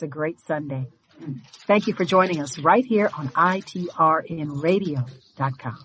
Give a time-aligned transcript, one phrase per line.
[0.00, 0.86] It's a great Sunday.
[1.66, 5.78] Thank you for joining us right here on itrnradio.com.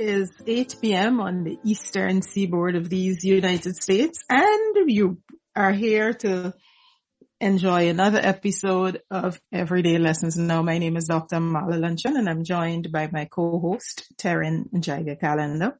[0.00, 1.20] is 8 p.m.
[1.20, 5.18] on the eastern seaboard of these United States and you
[5.54, 6.54] are here to
[7.38, 10.38] enjoy another episode of Everyday Lessons.
[10.38, 11.38] Now, my name is Dr.
[11.38, 15.74] Mala Luncheon and I'm joined by my co-host, Terrin Jaiga Callendar.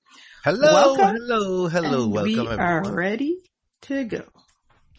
[0.45, 1.17] Hello, Welcome.
[1.17, 2.59] hello, hello, welcome we everyone.
[2.61, 3.39] are ready
[3.83, 4.25] to go.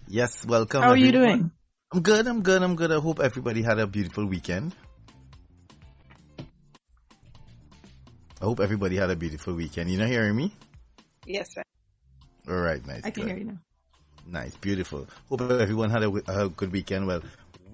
[0.08, 0.81] Yes, welcome.
[0.81, 1.52] How are you doing?
[1.94, 2.92] I'm good, I'm good, I'm good.
[2.92, 4.73] I hope everybody had a beautiful weekend.
[8.42, 9.92] I hope everybody had a beautiful weekend.
[9.92, 10.52] You not hearing me?
[11.28, 11.64] Yes, sir.
[12.50, 13.02] All right, nice.
[13.06, 13.30] I can good.
[13.30, 13.59] hear you now.
[14.25, 15.08] Nice, beautiful.
[15.30, 17.06] Hope everyone had a, a good weekend.
[17.06, 17.22] Well,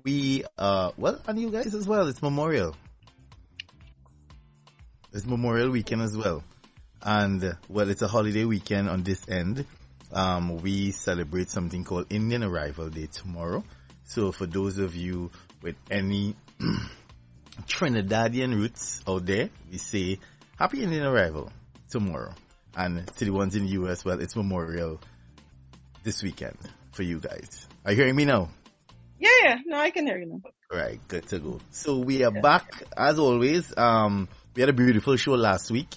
[0.03, 2.07] we, uh, well, and you guys as well.
[2.09, 2.75] It's Memorial.
[5.13, 6.43] It's Memorial weekend as well.
[7.01, 9.65] And, well, it's a holiday weekend on this end.
[10.11, 13.63] Um, we celebrate something called Indian Arrival Day tomorrow.
[14.03, 15.31] So for those of you
[15.61, 16.35] with any
[17.67, 20.19] Trinidadian roots out there, we say
[20.57, 21.51] Happy Indian Arrival
[21.89, 22.33] tomorrow.
[22.75, 24.99] And to the ones in the US, well, it's Memorial
[26.03, 26.57] this weekend
[26.91, 27.67] for you guys.
[27.85, 28.49] Are you hearing me now?
[29.19, 29.55] Yeah, yeah.
[29.65, 30.41] No, I can hear you now.
[30.71, 31.59] Right, good to go.
[31.71, 33.75] So we are back as always.
[33.77, 35.89] Um, we had a beautiful show last week.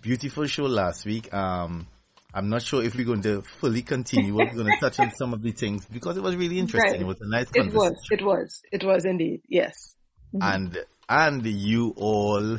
[0.00, 1.32] Beautiful show last week.
[1.34, 1.86] Um,
[2.32, 4.34] I'm not sure if we're going to fully continue.
[4.34, 6.92] We're going to touch on some of the things because it was really interesting.
[6.92, 7.00] Right.
[7.00, 7.74] It was a nice It conversation.
[7.94, 9.42] was, it was, it was indeed.
[9.48, 9.94] Yes.
[10.40, 10.76] and
[11.08, 12.58] and you all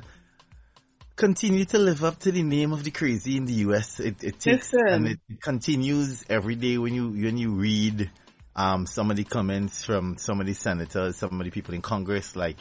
[1.15, 3.99] continue to live up to the name of the crazy in the US.
[3.99, 4.87] It, it takes Listen.
[4.87, 8.09] and it continues every day when you when you read
[8.55, 11.81] um some of the comments from some of the senators, some of the people in
[11.81, 12.35] Congress.
[12.35, 12.57] Like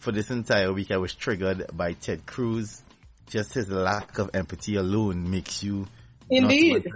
[0.00, 2.82] for this entire week, I was triggered by Ted Cruz.
[3.28, 5.86] Just his lack of empathy alone makes you
[6.30, 6.86] Indeed.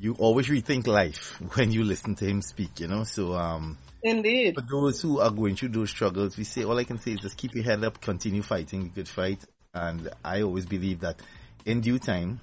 [0.00, 3.04] You always rethink life when you listen to him speak, you know.
[3.04, 4.56] So um, Indeed.
[4.56, 7.20] for those who are going through those struggles, we say all I can say is
[7.20, 9.44] just keep your head up, continue fighting the good fight,
[9.74, 11.20] and I always believe that
[11.64, 12.40] in due time,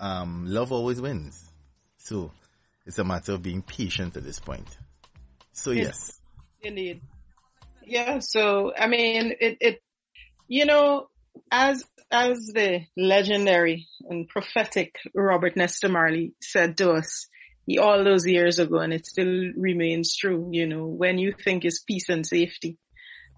[0.00, 1.44] um, love always wins.
[1.98, 2.30] So
[2.86, 4.68] it's a matter of being patient at this point.
[5.52, 6.18] So yes,
[6.62, 7.02] Indeed.
[7.84, 9.82] Yeah, so I mean it it
[10.46, 11.08] you know,
[11.50, 17.28] as as the legendary and prophetic Robert Nesta Marley said to us
[17.66, 21.66] he, all those years ago and it still remains true, you know, when you think
[21.66, 22.78] is peace and safety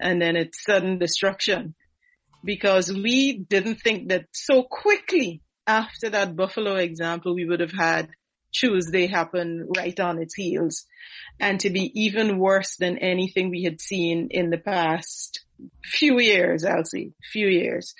[0.01, 1.75] and then it's sudden destruction.
[2.43, 8.09] Because we didn't think that so quickly after that Buffalo example we would have had
[8.53, 10.87] Tuesday happen right on its heels
[11.39, 15.45] and to be even worse than anything we had seen in the past
[15.85, 17.95] few years, say, few years.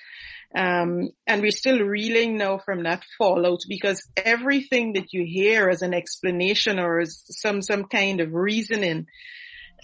[0.53, 5.81] Um, and we're still reeling now from that fallout because everything that you hear as
[5.81, 9.07] an explanation or as some, some kind of reasoning,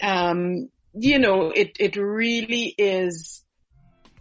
[0.02, 3.42] um, you know, it, it really is,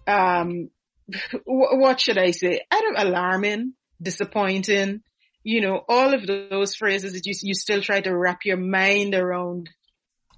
[0.08, 0.70] um,
[1.46, 2.62] what should I say?
[2.72, 5.02] I don't, alarming, disappointing,
[5.44, 9.16] you know, all of those phrases that you, you still try to wrap your mind
[9.16, 9.70] around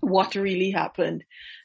[0.02, 1.24] what really happened.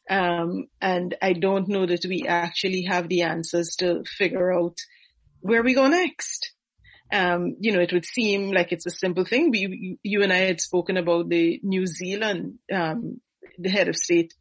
[0.08, 4.78] Um, and I don't know that we actually have the answers to figure out
[5.40, 6.52] where we go next.
[7.12, 9.50] Um, you know, it would seem like it's a simple thing.
[9.50, 13.20] We, you and I had spoken about the New Zealand, um,
[13.58, 14.34] the head of state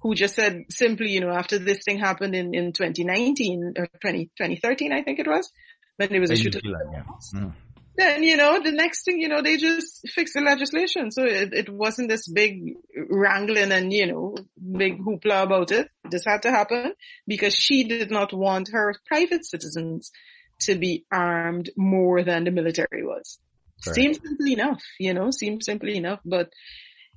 [0.00, 4.26] who just said simply, you know, after this thing happened in, in 2019 or 20,
[4.26, 5.50] 2013, I think it was,
[5.98, 7.02] when there was a shooting yeah.
[7.34, 7.52] Mm.
[7.96, 11.10] then you know the next thing you know they just fixed the legislation.
[11.10, 12.76] So it, it wasn't this big
[13.10, 15.90] wrangling and you know big hoopla about it.
[16.08, 16.94] This had to happen
[17.26, 20.12] because she did not want her private citizens
[20.60, 23.38] to be armed more than the military was.
[23.80, 26.50] Seems simple enough you know seems simple enough but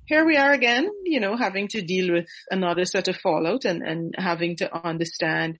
[0.06, 3.82] here we are again, you know, having to deal with another set of fallout and,
[3.82, 5.58] and having to understand,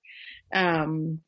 [0.53, 1.21] um,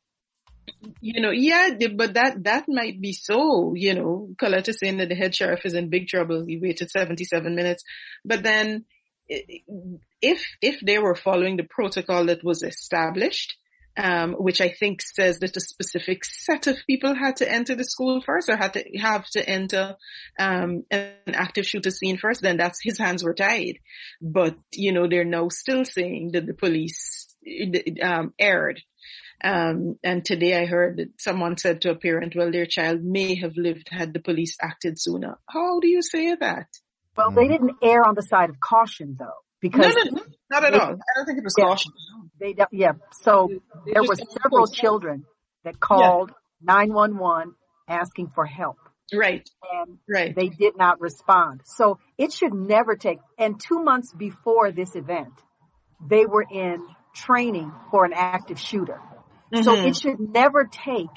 [0.99, 5.15] you know, yeah, but that, that might be so, you know, Coletta saying that the
[5.15, 6.45] head sheriff is in big trouble.
[6.45, 7.83] He waited 77 minutes,
[8.23, 8.85] but then
[9.27, 13.57] if, if they were following the protocol that was established,
[13.97, 17.83] um, which I think says that a specific set of people had to enter the
[17.83, 19.95] school first or had to have to enter
[20.39, 23.79] um, an active shooter scene first, then that's his hands were tied.
[24.21, 27.35] But, you know, they're now still saying that the police
[28.01, 28.81] um, erred.
[29.43, 33.35] Um, and today I heard that someone said to a parent, well, their child may
[33.35, 35.37] have lived had the police acted sooner.
[35.47, 36.67] How do you say that?
[37.15, 39.25] Well, they didn't err on the side of caution though,
[39.61, 40.93] because no, no, no not at all.
[40.93, 41.91] I don't think it was yeah, caution.
[42.39, 42.93] They, yeah.
[43.21, 43.49] So
[43.85, 45.25] they there were several children
[45.63, 46.73] that called yeah.
[46.73, 47.55] 911
[47.87, 48.77] asking for help.
[49.13, 49.47] Right.
[49.71, 50.35] And right.
[50.35, 51.61] they did not respond.
[51.65, 55.33] So it should never take, and two months before this event,
[56.05, 58.99] they were in training for an active shooter.
[59.53, 59.63] Mm-hmm.
[59.63, 61.09] So it should never take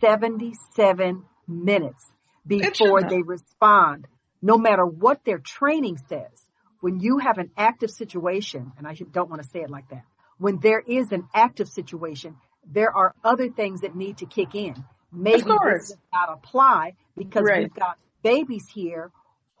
[0.00, 2.04] 77 minutes
[2.46, 4.06] before they respond,
[4.42, 6.44] no matter what their training says.
[6.80, 10.04] When you have an active situation, and I don't want to say it like that,
[10.38, 12.36] when there is an active situation,
[12.70, 14.74] there are other things that need to kick in.
[15.12, 17.62] Maybe this does not apply because right.
[17.62, 19.10] we've got babies here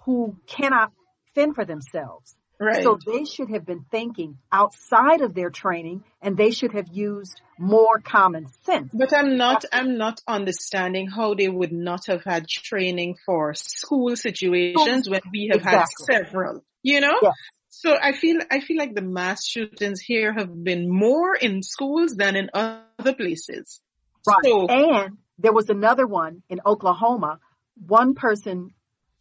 [0.04, 0.92] who cannot
[1.34, 2.36] fend for themselves.
[2.60, 2.82] Right.
[2.82, 7.40] So they should have been thinking outside of their training and they should have used
[7.56, 8.90] more common sense.
[8.92, 14.16] But I'm not, I'm not understanding how they would not have had training for school
[14.16, 16.14] situations when we have exactly.
[16.14, 17.18] had several, you know?
[17.22, 17.32] Yes.
[17.80, 22.16] So I feel, I feel like the mass shootings here have been more in schools
[22.16, 23.80] than in other places.
[24.26, 24.38] Right.
[24.42, 27.38] So, and there was another one in Oklahoma.
[27.86, 28.74] One person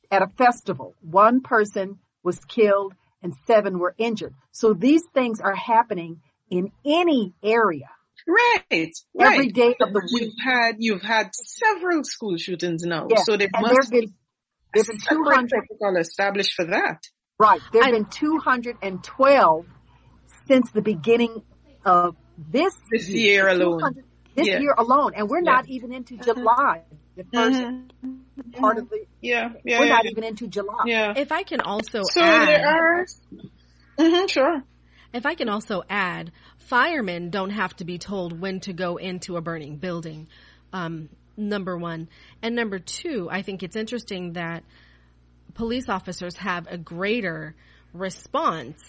[0.09, 4.33] at a festival, one person was killed and seven were injured.
[4.54, 7.92] So these things are happening in any area.
[8.27, 8.65] Right.
[8.71, 9.53] Every right.
[9.53, 10.24] day of the week.
[10.24, 13.06] You've had, you've had several school shootings now.
[13.07, 13.21] Yeah.
[13.24, 14.12] So there and must been,
[14.74, 17.03] there's been 200 protocol established for that.
[17.39, 17.62] Right.
[17.72, 19.66] There have been 212
[20.48, 21.44] since the beginning
[21.86, 24.04] of this, this year alone.
[24.34, 24.60] This yeah.
[24.60, 25.13] year alone.
[25.16, 25.51] And we're yeah.
[25.51, 26.34] not even into uh-huh.
[26.34, 26.81] July.
[27.16, 28.51] The 1st mm-hmm.
[28.51, 30.12] part of the, yeah, yeah we're yeah, not yeah.
[30.12, 30.84] even into July.
[30.86, 31.13] Yeah.
[31.16, 32.48] If I can also so add.
[32.48, 33.06] there are,
[34.00, 34.63] mm-hmm, sure.
[35.13, 39.38] If I can also add, firemen don't have to be told when to go into
[39.38, 40.28] a burning building.
[40.74, 42.10] Um, number one.
[42.42, 44.63] And number two, I think it's interesting that
[45.57, 47.56] police officers have a greater
[47.92, 48.81] response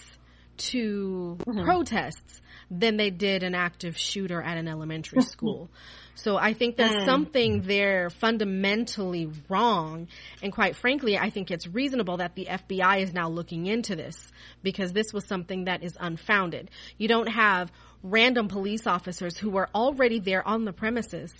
[0.57, 1.63] to mm-hmm.
[1.63, 5.69] protests than they did an active shooter at an elementary school.
[6.13, 7.05] So I think there's mm.
[7.05, 10.09] something there fundamentally wrong.
[10.43, 14.31] And quite frankly, I think it's reasonable that the FBI is now looking into this
[14.61, 16.69] because this was something that is unfounded.
[16.97, 17.71] You don't have
[18.03, 21.33] random police officers who are already there on the premises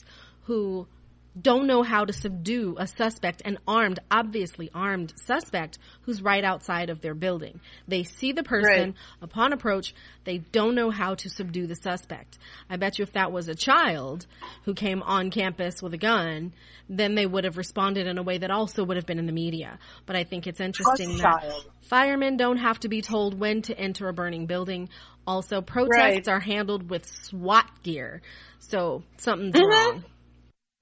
[0.44, 0.88] who
[1.40, 6.90] don't know how to subdue a suspect, an armed, obviously armed suspect who's right outside
[6.90, 7.60] of their building.
[7.88, 8.94] They see the person right.
[9.22, 9.94] upon approach.
[10.24, 12.38] They don't know how to subdue the suspect.
[12.70, 14.26] I bet you if that was a child
[14.66, 16.54] who came on campus with a gun,
[16.90, 19.32] then they would have responded in a way that also would have been in the
[19.32, 19.78] media.
[20.06, 21.44] But I think it's interesting that
[21.84, 24.89] firemen don't have to be told when to enter a burning building.
[25.27, 26.27] Also, protests right.
[26.27, 28.22] are handled with SWAT gear.
[28.60, 29.96] So something's mm-hmm.
[29.96, 30.03] wrong.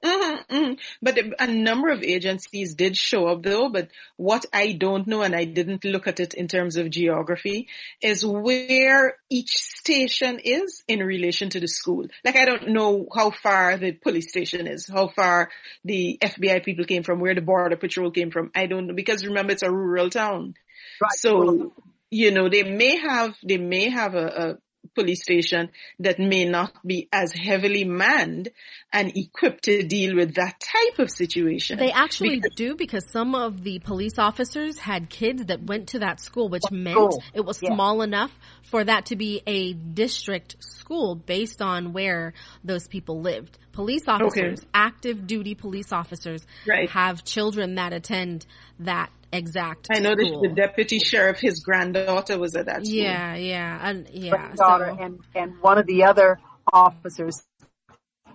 [0.03, 0.73] Mm-hmm, mm-hmm.
[1.01, 5.35] But a number of agencies did show up though, but what I don't know and
[5.35, 7.67] I didn't look at it in terms of geography
[8.01, 12.05] is where each station is in relation to the school.
[12.23, 15.49] Like I don't know how far the police station is, how far
[15.83, 18.51] the FBI people came from, where the border patrol came from.
[18.53, 20.53] I don't know because remember it's a rural town.
[21.01, 21.11] Right.
[21.13, 21.73] So,
[22.11, 24.57] you know, they may have, they may have a, a
[24.96, 28.50] police station that may not be as heavily manned
[28.91, 31.77] and equipped to deal with that type of situation.
[31.77, 36.00] They actually because, do because some of the police officers had kids that went to
[36.00, 37.74] that school, which meant it was yeah.
[37.74, 38.32] small enough
[38.63, 43.58] for that to be a district school based on where those people lived.
[43.77, 44.67] Police officers, okay.
[44.74, 46.89] active duty police officers, right.
[46.89, 48.48] have children that attend
[48.79, 49.89] that exact.
[49.91, 52.98] I noticed the deputy sheriff, his granddaughter was at that school.
[52.98, 54.31] Yeah, yeah, and yeah.
[54.31, 55.03] Granddaughter so.
[55.05, 56.39] and and one of the other
[56.74, 57.43] officers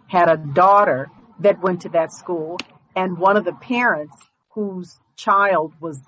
[0.07, 2.57] had a daughter that went to that school,
[2.95, 4.17] and one of the parents
[4.51, 6.01] whose child was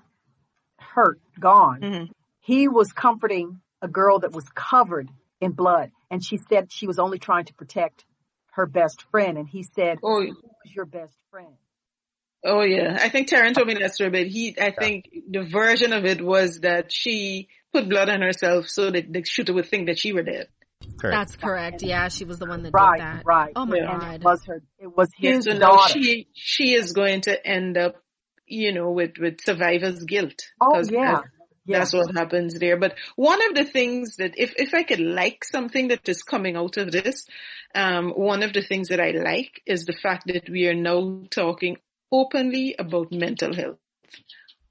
[0.79, 2.05] hurt, gone, mm-hmm.
[2.39, 5.09] he was comforting a girl that was covered
[5.41, 8.05] in blood, and she said she was only trying to protect
[8.55, 11.55] her best friend, and he said, "Oh, who's your best friend?"
[12.45, 15.93] Oh yeah, I think Terrin told me that story, but he, I think the version
[15.93, 19.87] of it was that she put blood on herself so that the shooter would think
[19.87, 20.49] that she were dead.
[20.99, 21.17] Correct.
[21.17, 21.83] That's correct.
[21.83, 23.23] Yeah, she was the one that right, did that.
[23.25, 23.53] Right.
[23.57, 23.99] Oh my yeah.
[23.99, 24.15] god.
[24.17, 24.63] It was her.
[24.79, 26.03] It was his yeah, so daughter.
[26.03, 27.97] she she is going to end up,
[28.47, 30.43] you know, with with survivor's guilt.
[30.61, 31.23] Oh yeah.
[31.67, 31.79] Yeah.
[31.79, 32.77] That's what happens there.
[32.77, 36.57] But one of the things that, if, if I could like something that is coming
[36.57, 37.27] out of this,
[37.75, 41.23] um, one of the things that I like is the fact that we are now
[41.31, 41.79] talking
[42.13, 43.79] openly about mental health,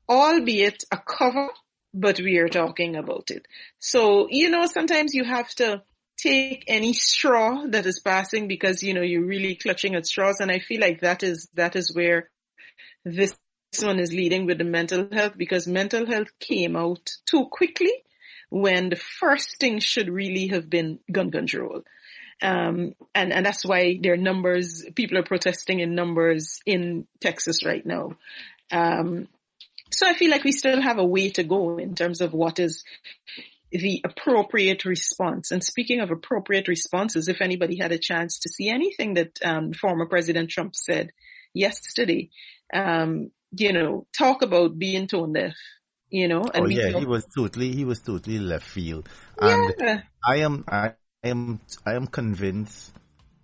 [0.08, 1.50] albeit a cover,
[1.94, 3.46] but we are talking about it.
[3.80, 5.84] So, you know, sometimes you have to
[6.18, 10.40] take any straw that is passing because, you know, you're really clutching at straws.
[10.40, 12.30] And I feel like that is, that is where
[13.04, 13.36] this
[13.82, 17.92] one is leading with the mental health because mental health came out too quickly
[18.50, 21.82] when the first thing should really have been gun control.
[22.44, 27.86] Um, and, and that's why their numbers, people are protesting in numbers in Texas right
[27.86, 28.18] now.
[28.70, 29.30] Um,
[29.92, 32.60] so I feel like we still have a way to go in terms of what
[32.60, 32.84] is
[33.72, 35.52] the appropriate response.
[35.52, 39.72] And speaking of appropriate responses, if anybody had a chance to see anything that um,
[39.74, 41.12] former President Trump said
[41.54, 42.30] yesterday,
[42.74, 45.54] um, you know, talk about being tone deaf,
[46.10, 46.44] you know.
[46.54, 49.08] And oh yeah, he was totally, he was totally left field.
[49.40, 50.02] And yeah.
[50.28, 50.94] I am, I
[51.24, 52.92] am, I am convinced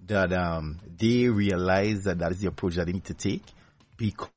[0.08, 3.44] that um, they realize that that is the approach that they need to take
[3.98, 4.30] because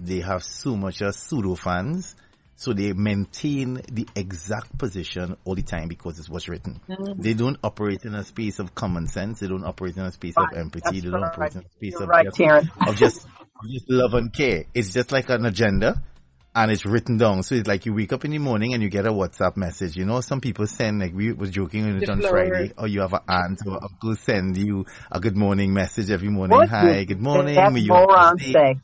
[0.00, 2.16] they have so much of pseudo fans.
[2.56, 6.80] So they maintain the exact position all the time because it's what's written.
[6.88, 7.22] Mm-hmm.
[7.22, 9.38] They don't operate in a space of common sense.
[9.38, 10.52] They don't operate in a space right.
[10.52, 10.80] of empathy.
[10.84, 11.32] That's they don't right.
[11.32, 13.26] operate in a space You're of, right, just, of just,
[13.70, 14.64] just love and care.
[14.74, 16.02] It's just like an agenda
[16.62, 17.42] and it's written down.
[17.44, 19.96] So it's like you wake up in the morning and you get a WhatsApp message.
[19.96, 23.00] You know, some people send, like we was joking on it on Friday, or you
[23.00, 26.58] have an aunt or uncle send you a good morning message every morning.
[26.58, 27.54] What Hi, good morning.
[27.54, 28.76] That May you moron stay- say?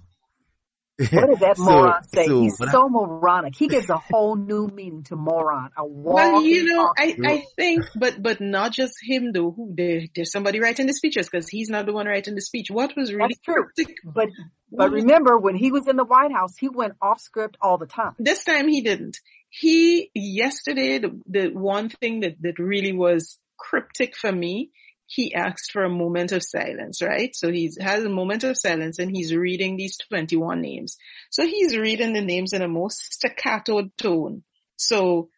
[0.97, 2.27] What did that So- moron say?
[2.27, 3.55] so He's what I- so moronic.
[3.57, 5.71] He gives a whole new meaning to moron.
[5.77, 10.03] A Well, you know, I, I think, but, but not just him though, who there,
[10.15, 12.69] there's somebody writing the speeches because he's not the one writing the speech.
[12.71, 13.65] What was really That's true.
[14.05, 14.29] But
[14.77, 17.87] but remember, when he was in the White House, he went off script all the
[17.87, 18.15] time.
[18.19, 19.19] This time he didn't.
[19.51, 24.71] He, yesterday, the, the one thing that, that really was cryptic for me,
[25.07, 27.35] he asked for a moment of silence, right?
[27.37, 30.97] So he has a moment of silence and he's reading these 21 names.
[31.31, 34.43] So he's reading the names in a most staccato tone.
[34.77, 35.29] So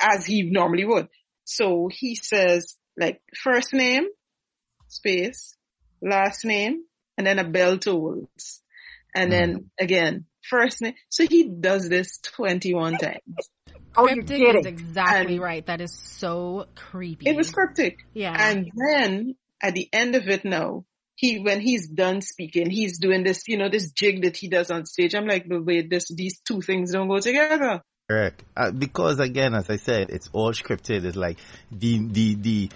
[0.00, 1.08] as he normally would.
[1.44, 4.06] So he says like first name,
[4.88, 5.56] space,
[6.00, 6.84] last name,
[7.16, 8.61] and then a bell tolls.
[9.14, 10.94] And then again, first name.
[11.08, 13.18] So he does this 21 times.
[13.94, 14.66] Oh, you're Cryptic is kidding.
[14.66, 15.66] exactly And- right.
[15.66, 17.28] That is so creepy.
[17.28, 17.98] It was cryptic.
[18.14, 18.34] yeah.
[18.34, 23.22] And then at the end of it now, he, when he's done speaking, he's doing
[23.22, 25.14] this, you know, this jig that he does on stage.
[25.14, 27.82] I'm like, but wait, this, these two things don't go together.
[28.08, 28.42] Correct.
[28.56, 31.04] Uh, because again, as I said, it's all scripted.
[31.04, 31.36] It's like
[31.70, 32.70] the, the, the,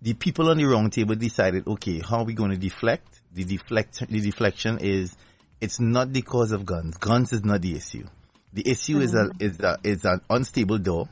[0.00, 3.20] the people on the round table decided, okay, how are we going to deflect?
[3.34, 5.14] The deflect, the deflection is,
[5.62, 6.96] it's not the cause of guns.
[6.98, 8.04] Guns is not the issue.
[8.52, 9.42] The issue is a, mm-hmm.
[9.42, 11.08] is a, is an unstable door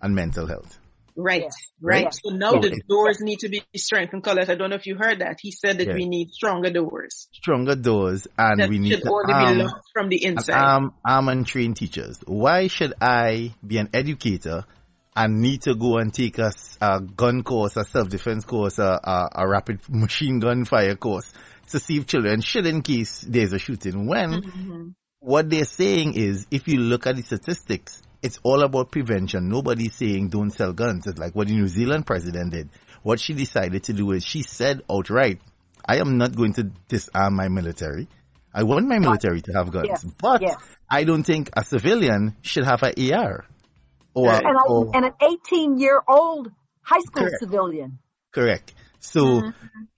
[0.00, 0.78] and mental health.
[1.16, 1.48] Right, Yeah.
[1.80, 2.02] right.
[2.04, 2.10] Yeah.
[2.10, 2.60] So now Yeah.
[2.60, 4.22] the doors need to be strengthened.
[4.24, 5.38] Colette, I don't know if you heard that.
[5.40, 5.94] He said that Yeah.
[5.94, 7.28] we need stronger doors.
[7.32, 10.54] Stronger doors and That we need should to only arm, be from the inside.
[10.60, 12.18] arm, arm and train teachers.
[12.26, 14.64] Why should I be an educator
[15.16, 16.52] and need to go and take a
[17.16, 21.32] gun course, a self-defense course, a, a, a rapid machine gun fire course
[21.70, 24.88] to save children should in case there's a shooting when Mm-hmm.
[25.20, 29.48] what they're saying is if you look at the statistics, it's all about prevention.
[29.48, 31.06] Nobody's saying don't sell guns.
[31.06, 32.68] It's like what the New Zealand president did.
[33.02, 35.40] What she decided to do is she said outright,
[35.86, 38.08] I am not going to disarm my military.
[38.52, 40.56] I want my military to have guns, Yes, but yes.
[40.90, 43.44] I don't think a civilian should have an AR.
[44.14, 44.44] Or, Right.
[44.44, 46.50] And, or and an 18 year old
[46.82, 47.40] high school Correct.
[47.40, 47.98] civilian.
[48.30, 48.72] Correct.
[49.00, 49.50] So mm-hmm.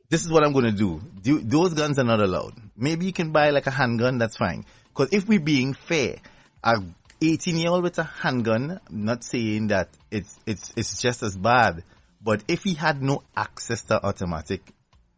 [0.09, 1.01] this is what I'm going to do.
[1.23, 1.41] do.
[1.41, 2.55] Those guns are not allowed.
[2.77, 4.19] Maybe you can buy like a handgun.
[4.19, 4.65] That's fine.
[4.89, 6.17] Because if we're being fair,
[6.65, 6.83] a
[7.21, 11.37] 18 year old with a handgun, I'm not saying that it's it's it's just as
[11.37, 11.85] bad.
[12.23, 14.63] But if he had no access to automatic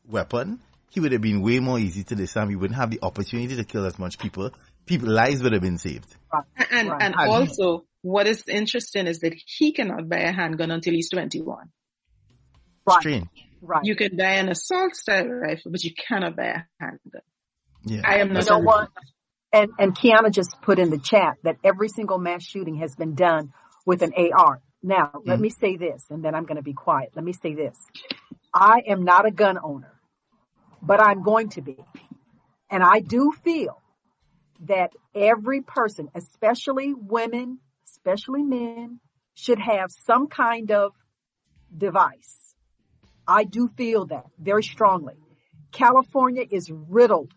[0.08, 2.50] weapon, he would have been way more easy to disarm.
[2.50, 4.50] He wouldn't have the opportunity to kill as much people.
[4.86, 6.14] People lives would have been saved.
[6.70, 7.02] And, Right.
[7.02, 11.70] and also, what is interesting is that he cannot buy a handgun until he's 21.
[12.86, 13.00] Right.
[13.00, 13.28] Strange.
[13.60, 13.84] Right.
[13.84, 17.22] You can buy an assault style rifle, but you cannot buy a handgun.
[17.84, 18.02] Yeah.
[18.04, 18.88] I am you not know what?
[19.52, 23.14] And and Kiana just put in the chat that every single mass shooting has been
[23.14, 23.52] done
[23.86, 24.60] with an AR.
[24.82, 25.42] Now, let Mhm.
[25.42, 27.10] me say this, and then I'm going to be quiet.
[27.16, 27.76] Let me say this:
[28.54, 30.00] I am not a gun owner,
[30.82, 31.76] but I'm going to be,
[32.70, 33.82] and I do feel
[34.60, 37.60] that every person, especially women,
[38.08, 39.00] especially men,
[39.34, 40.92] should have some kind of
[41.76, 42.54] device.
[43.26, 45.14] I do feel that very strongly.
[45.70, 47.32] California is riddled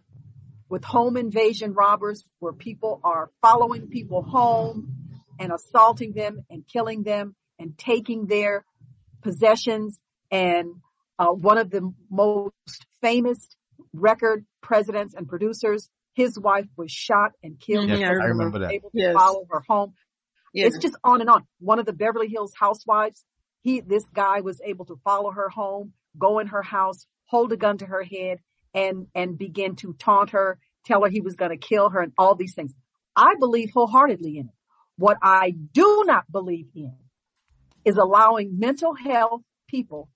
[0.69, 4.95] with home invasion robbers where people are following people home
[5.39, 8.63] and assaulting them and killing them and taking their
[9.21, 9.99] possessions.
[10.31, 10.75] And
[11.19, 13.49] uh, one of the most famous
[13.93, 17.89] record presidents and producers, his wife was shot and killed.
[17.89, 18.71] Yes, I remember that.
[18.71, 19.13] Able to yes.
[19.13, 19.93] follow her home.
[20.53, 20.73] Yes.
[20.73, 21.45] It's just on and on.
[21.59, 23.23] One of the Beverly Hills housewives,
[23.61, 27.57] he, this guy was able to follow her home, go in her house, hold a
[27.57, 28.39] gun to her head,
[28.73, 32.13] and, and begin to taunt her, tell her he was going to kill her and
[32.17, 32.73] all these things.
[33.15, 34.55] I believe wholeheartedly in it.
[34.97, 36.95] What I do not believe in
[37.85, 40.09] is allowing mental health people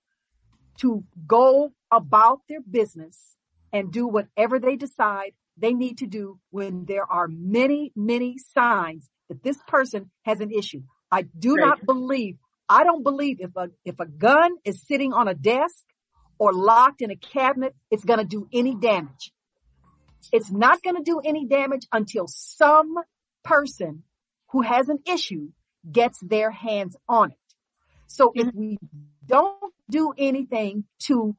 [0.78, 3.36] to go about their business
[3.72, 9.08] and do whatever they decide they need to do when there are many, many signs
[9.28, 10.82] that this person has an issue.
[11.10, 11.66] I do right.
[11.66, 12.36] not believe,
[12.68, 15.84] I don't believe if a, if a gun is sitting on a desk
[16.38, 19.32] or locked in a cabinet, it's going to do any damage.
[20.32, 22.94] It's not going to do any damage until some
[23.44, 24.02] person
[24.50, 25.48] who has an issue
[25.90, 27.38] gets their hands on it.
[28.08, 28.78] So if we
[29.24, 31.36] don't do anything to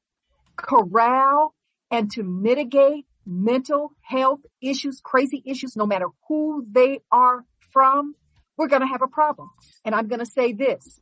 [0.56, 1.54] corral
[1.92, 7.44] and to mitigate mental health issues, crazy issues, no matter who they are
[7.78, 8.16] from,
[8.58, 9.52] we're going to have a problem.
[9.86, 11.00] And I'm going to say this.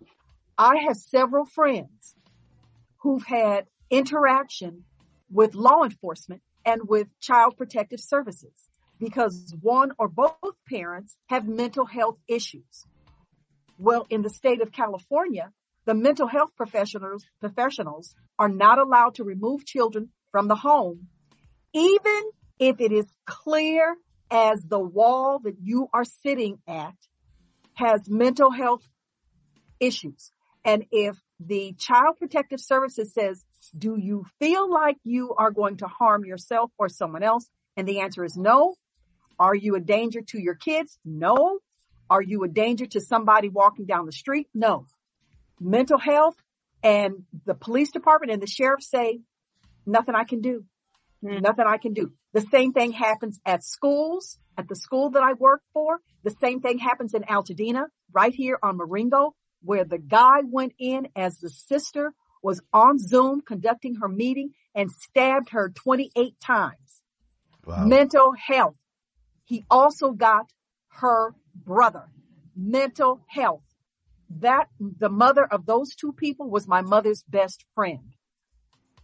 [0.58, 2.16] I have several friends
[2.98, 4.84] who've had interaction
[5.32, 8.52] with law enforcement and with child protective services
[9.00, 10.36] because one or both
[10.68, 12.86] parents have mental health issues.
[13.80, 15.54] Well, in the state of California,
[15.86, 21.08] the mental health professionals, professionals are not allowed to remove children from the home,
[21.74, 22.24] even
[22.60, 23.96] if it is clear
[24.32, 26.96] as the wall that you are sitting at
[27.74, 28.84] has mental health
[29.80, 30.32] issues.
[30.64, 33.44] And if the child protective services says,
[33.78, 37.50] do you feel like you are going to harm yourself or someone else?
[37.78, 38.76] And the answer is no.
[39.38, 40.98] Are you a danger to your kids?
[41.04, 41.60] No.
[42.10, 44.48] Are you a danger to somebody walking down the street?
[44.54, 44.86] No.
[45.60, 46.36] Mental health
[46.84, 49.20] and the police department and the sheriff say,
[49.86, 50.64] nothing I can do.
[51.24, 51.42] Mm.
[51.42, 52.14] Nothing I can do.
[52.36, 56.02] The same thing happens at schools, at the school that I work for.
[56.24, 61.08] The same thing happens in Altadena, right here on Marengo, where the guy went in
[61.16, 62.12] as the sister
[62.44, 67.02] was on Zoom conducting her meeting and stabbed her 28 times.
[67.66, 67.86] Wow.
[67.86, 68.76] Mental health.
[69.46, 70.52] He also got
[70.90, 72.10] her brother.
[72.54, 73.64] Mental health.
[74.42, 78.14] That, the mother of those two people was my mother's best friend.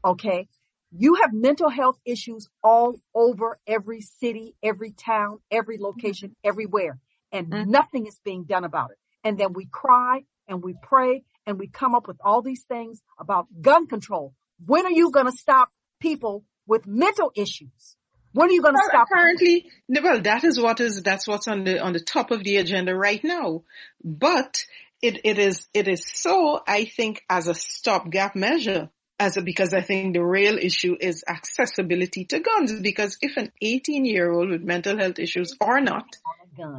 [0.04, 0.50] Okay.
[0.92, 7.00] You have mental health issues all over every city, every town, every location, everywhere,
[7.32, 7.72] and mm-hmm.
[7.72, 8.98] nothing is being done about it.
[9.24, 13.02] And then we cry and we pray and we come up with all these things
[13.20, 14.34] about gun control.
[14.66, 17.96] When are you going to stop people with mental issues?
[18.34, 19.08] When are you going to well, stop?
[19.12, 22.58] Apparently, well, that is what is that's what's on the on the top of the
[22.58, 23.64] agenda right now.
[24.04, 24.64] But
[25.02, 28.90] it it is it is so I think as a stopgap measure
[29.22, 32.74] as a, because I think the real issue is accessibility to guns.
[32.82, 36.08] Because if an 18 year old with mental health issues or not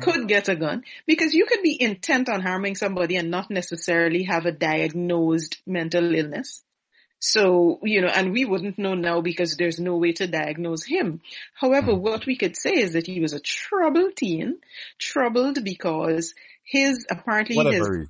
[0.02, 4.24] could get a gun, because you could be intent on harming somebody and not necessarily
[4.24, 6.64] have a diagnosed mental illness.
[7.20, 11.20] So, you know, and we wouldn't know now because there's no way to diagnose him.
[11.54, 12.02] However, hmm.
[12.02, 14.58] what we could say is that he was a troubled teen,
[14.98, 17.98] troubled because his, apparently Whatever.
[17.98, 18.08] his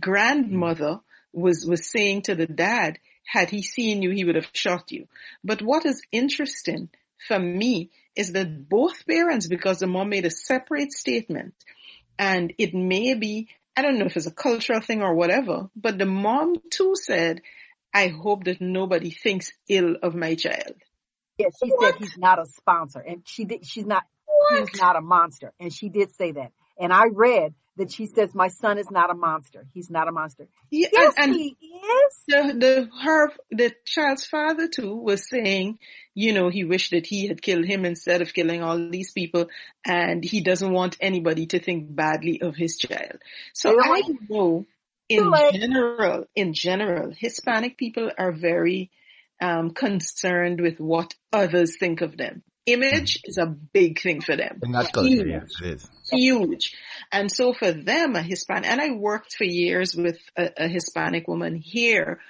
[0.00, 1.00] grandmother
[1.34, 5.06] was, was saying to the dad, had he seen you, he would have shot you.
[5.44, 6.88] But what is interesting
[7.26, 11.52] for me is that both parents, because the mom made a separate statement,
[12.18, 15.98] and it may be, I don't know if it's a cultural thing or whatever, but
[15.98, 17.42] the mom too said,
[17.92, 20.76] I hope that nobody thinks ill of my child.
[21.36, 21.92] Yeah, she what?
[21.92, 24.70] said he's not a sponsor and she did, she's not, what?
[24.70, 25.52] he's not a monster.
[25.60, 26.52] And she did say that.
[26.78, 29.64] And I read that she says, my son is not a monster.
[29.72, 30.48] He's not a monster.
[30.70, 32.22] Yeah, yes, and, he is.
[32.26, 35.78] The, the, her, the child's father too was saying,
[36.14, 39.48] you know, he wished that he had killed him instead of killing all these people
[39.86, 43.22] and he doesn't want anybody to think badly of his child.
[43.54, 44.66] So I know
[45.08, 48.90] in general, in general, Hispanic people are very,
[49.40, 54.60] um, concerned with what others think of them image is a big thing for them.
[54.62, 55.90] In that culture, huge, yes, it is.
[56.10, 56.76] Huge.
[57.12, 61.28] And so for them, a Hispanic, and I worked for years with a, a Hispanic
[61.28, 62.20] woman here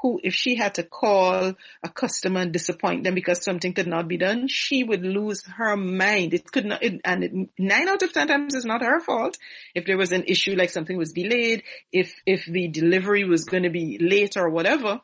[0.00, 4.06] who, if she had to call a customer and disappoint them because something could not
[4.06, 6.34] be done, she would lose her mind.
[6.34, 9.36] It could not, it, and it, nine out of ten times it's not her fault.
[9.74, 13.64] If there was an issue like something was delayed, if, if the delivery was going
[13.64, 15.00] to be late or whatever,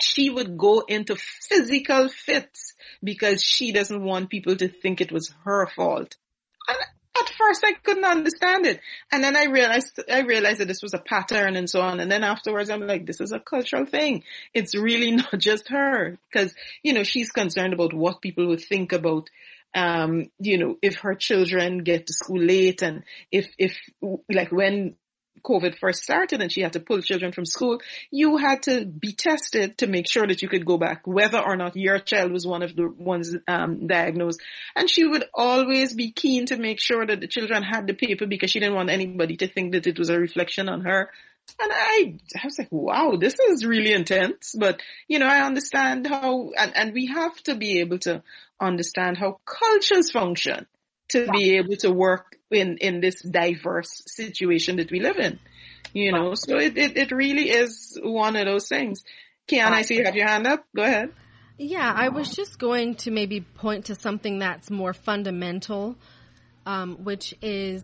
[0.00, 5.32] she would go into physical fits because she doesn't want people to think it was
[5.44, 6.16] her fault.
[6.68, 6.78] And
[7.20, 8.80] at first I couldn't understand it.
[9.10, 12.00] And then I realized, I realized that this was a pattern and so on.
[12.00, 14.24] And then afterwards I'm like, this is a cultural thing.
[14.54, 18.92] It's really not just her because, you know, she's concerned about what people would think
[18.92, 19.28] about
[19.74, 23.78] um, you know, if her children get to school late and if, if,
[24.32, 24.96] like when
[25.42, 29.12] COVID first started and she had to pull children from school, you had to be
[29.12, 32.46] tested to make sure that you could go back, whether or not your child was
[32.46, 34.40] one of the ones um, diagnosed.
[34.76, 38.26] And she would always be keen to make sure that the children had the paper
[38.26, 41.10] because she didn't want anybody to think that it was a reflection on her.
[41.60, 44.54] And I, I was like, wow, this is really intense.
[44.56, 48.22] But, you know, I understand how, and, and we have to be able to
[48.60, 50.66] understand how cultures function
[51.10, 55.38] to be able to work in, in this diverse situation that we live in.
[55.92, 59.02] You know, so it, it, it really is one of those things.
[59.48, 60.64] Kian, I see you have your hand up.
[60.76, 61.12] Go ahead.
[61.56, 65.96] Yeah, I was just going to maybe point to something that's more fundamental,
[66.66, 67.82] um, which is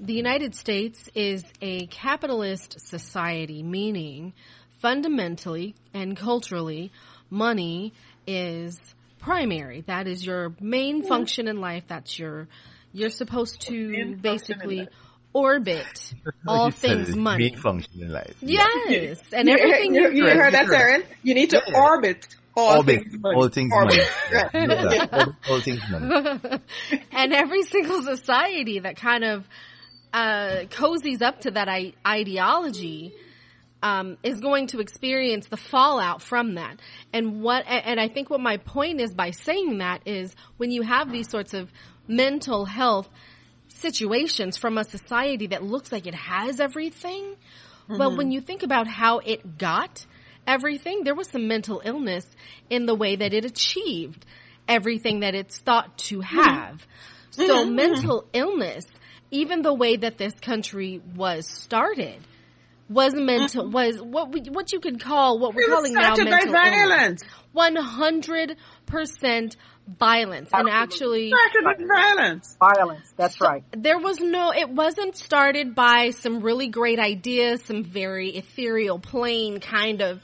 [0.00, 4.34] the United States is a capitalist society, meaning
[4.80, 6.92] fundamentally and culturally,
[7.30, 7.94] money
[8.26, 8.78] is
[9.18, 9.82] primary.
[9.82, 11.84] That is your main function in life.
[11.88, 12.48] That's your,
[12.94, 14.88] you're supposed to basically
[15.32, 16.14] orbit
[16.46, 17.50] all things money.
[17.50, 18.36] Main function in life.
[18.40, 19.20] Yes.
[19.32, 21.04] And everything you, you, you heard that, Saren?
[21.22, 21.78] You need to yeah.
[21.78, 22.26] orbit
[22.56, 23.36] all orbit, things money.
[23.36, 23.98] all things money.
[24.30, 26.60] Yeah, all, all things money.
[27.12, 29.48] and every single society that kind of
[30.12, 33.12] uh, cozies up to that I- ideology
[33.82, 36.80] um, is going to experience the fallout from that.
[37.12, 40.82] And what, and I think what my point is by saying that is when you
[40.82, 41.70] have these sorts of
[42.06, 43.08] mental health
[43.68, 47.98] situations from a society that looks like it has everything, mm-hmm.
[47.98, 50.06] but when you think about how it got
[50.46, 52.26] everything, there was some mental illness
[52.70, 54.24] in the way that it achieved
[54.68, 56.36] everything that it's thought to mm-hmm.
[56.36, 56.86] have.
[57.32, 57.46] Mm-hmm.
[57.46, 58.86] So mental illness,
[59.30, 62.20] even the way that this country was started,
[62.88, 67.22] was mental was what we, what you could call what we're calling now mental violence.
[67.52, 72.56] One hundred percent violence, and actually violence.
[72.58, 73.12] Violence.
[73.16, 73.64] That's right.
[73.72, 74.52] There was no.
[74.52, 80.20] It wasn't started by some really great ideas, some very ethereal, plain kind of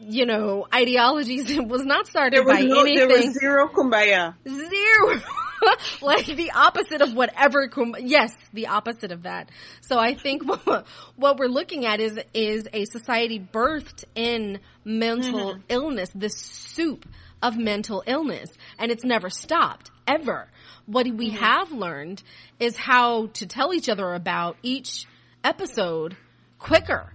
[0.00, 1.50] you know, ideologies.
[1.58, 3.08] It was not started there was by no, anything.
[3.08, 4.34] There was zero kumbaya.
[4.46, 5.20] Zero.
[6.02, 7.68] like the opposite of whatever.
[7.98, 9.50] Yes, the opposite of that.
[9.80, 15.54] So I think what, what we're looking at is is a society birthed in mental
[15.54, 15.60] mm-hmm.
[15.68, 17.04] illness, this soup
[17.42, 20.48] of mental illness, and it's never stopped ever.
[20.86, 21.36] What we mm-hmm.
[21.36, 22.22] have learned
[22.58, 25.06] is how to tell each other about each
[25.44, 26.16] episode
[26.58, 27.12] quicker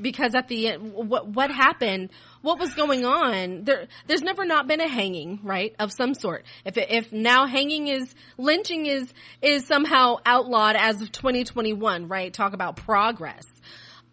[0.00, 2.10] because at the end, what what happened,
[2.42, 3.64] what was going on?
[3.64, 6.44] There, there's never not been a hanging, right, of some sort.
[6.64, 12.32] If if now hanging is lynching is is somehow outlawed as of 2021, right?
[12.32, 13.44] Talk about progress.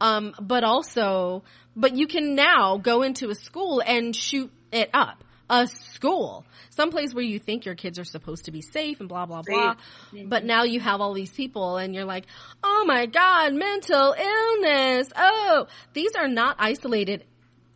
[0.02, 1.44] Um, but also,
[1.76, 5.24] but you can now go into a school and shoot it up.
[5.54, 9.26] A school someplace where you think your kids are supposed to be safe and blah,
[9.26, 9.76] blah, blah.
[10.12, 10.30] Mm-hmm.
[10.30, 12.26] But now you have all these people and you're like,
[12.63, 15.10] oh my God, mental illness.
[15.16, 17.26] Oh, these are not isolated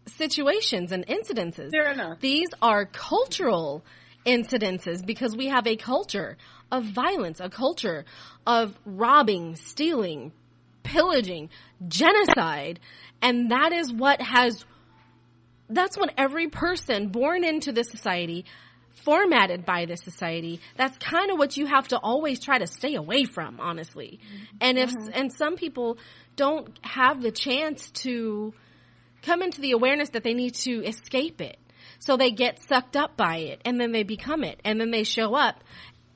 [0.08, 1.72] situations and incidences.
[1.72, 2.20] They're not.
[2.22, 3.84] These are cultural
[4.26, 6.38] incidences because we have a culture
[6.72, 8.06] of violence, a culture
[8.46, 10.32] of robbing, stealing,
[10.84, 11.50] pillaging,
[11.88, 12.80] genocide.
[13.22, 14.66] And that is what has,
[15.70, 18.46] that's what every person born into this society
[19.08, 22.96] formatted by this society, that's kind of what you have to always try to stay
[22.96, 24.20] away from, honestly.
[24.60, 25.12] And if, mm-hmm.
[25.14, 25.98] and some people
[26.36, 28.54] don't have the chance to
[29.22, 31.58] come into the awareness that they need to escape it.
[32.00, 35.04] So they get sucked up by it and then they become it and then they
[35.04, 35.64] show up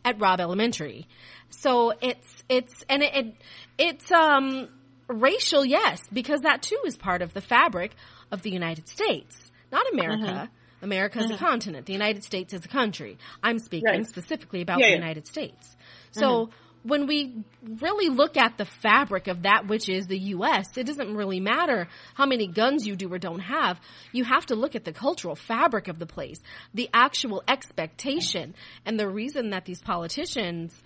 [0.04, 1.08] at Robb Elementary.
[1.50, 3.36] So it's, it's, and it, it
[3.78, 4.68] it's, um,
[5.08, 7.92] racial, yes, because that too is part of the fabric
[8.32, 10.24] of the United States, not America.
[10.24, 10.46] Mm-hmm.
[10.84, 11.36] America is mm-hmm.
[11.36, 11.86] a continent.
[11.86, 13.18] The United States is a country.
[13.44, 14.08] I'm speaking right.
[14.08, 14.98] specifically about yeah, the yeah.
[14.98, 15.76] United States.
[16.12, 16.90] So mm-hmm.
[16.90, 21.16] when we really look at the fabric of that which is the U.S., it doesn't
[21.16, 23.80] really matter how many guns you do or don't have.
[24.12, 26.40] You have to look at the cultural fabric of the place,
[26.74, 30.82] the actual expectation, and the reason that these politicians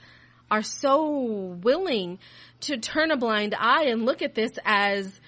[0.51, 2.19] are so willing
[2.61, 5.19] to turn a blind eye and look at this as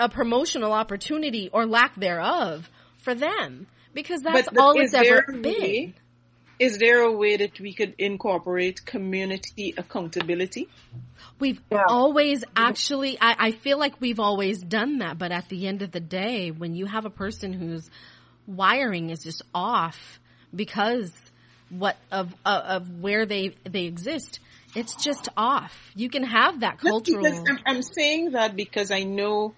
[0.00, 5.24] a promotional opportunity or lack thereof for them because that's but, but all it's ever
[5.30, 5.42] been.
[5.42, 5.94] Way,
[6.58, 10.68] is there a way that we could incorporate community accountability?
[11.38, 11.84] We've yeah.
[11.88, 15.90] always actually, I, I feel like we've always done that, but at the end of
[15.90, 17.90] the day, when you have a person whose
[18.46, 20.20] wiring is just off
[20.54, 21.12] because
[21.70, 24.40] what of uh, of where they they exist,
[24.74, 25.74] it's just off.
[25.94, 27.26] You can have that cultural.
[27.26, 29.54] I'm, I'm saying that because I know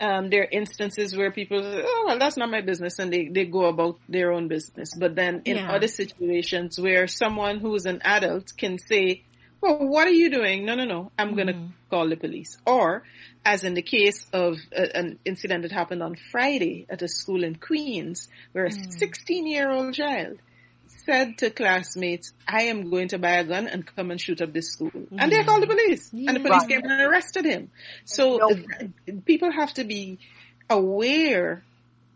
[0.00, 3.28] um, there are instances where people say, oh, well, that's not my business and they,
[3.28, 4.94] they go about their own business.
[4.94, 5.72] But then in yeah.
[5.72, 9.22] other situations where someone who is an adult can say,
[9.60, 10.66] well, what are you doing?
[10.66, 11.36] No, no, no, I'm mm-hmm.
[11.36, 12.58] going to call the police.
[12.66, 13.04] Or
[13.44, 17.42] as in the case of a, an incident that happened on Friday at a school
[17.42, 18.92] in Queens where a mm.
[18.98, 20.38] 16 year old child
[20.86, 24.52] said to classmates, I am going to buy a gun and come and shoot up
[24.52, 24.90] this school.
[24.90, 25.18] Mm-hmm.
[25.18, 26.10] And they called the police.
[26.12, 26.30] Yeah.
[26.30, 26.68] And the police right.
[26.68, 27.70] came and arrested him.
[28.04, 29.24] So nope.
[29.24, 30.18] people have to be
[30.68, 31.64] aware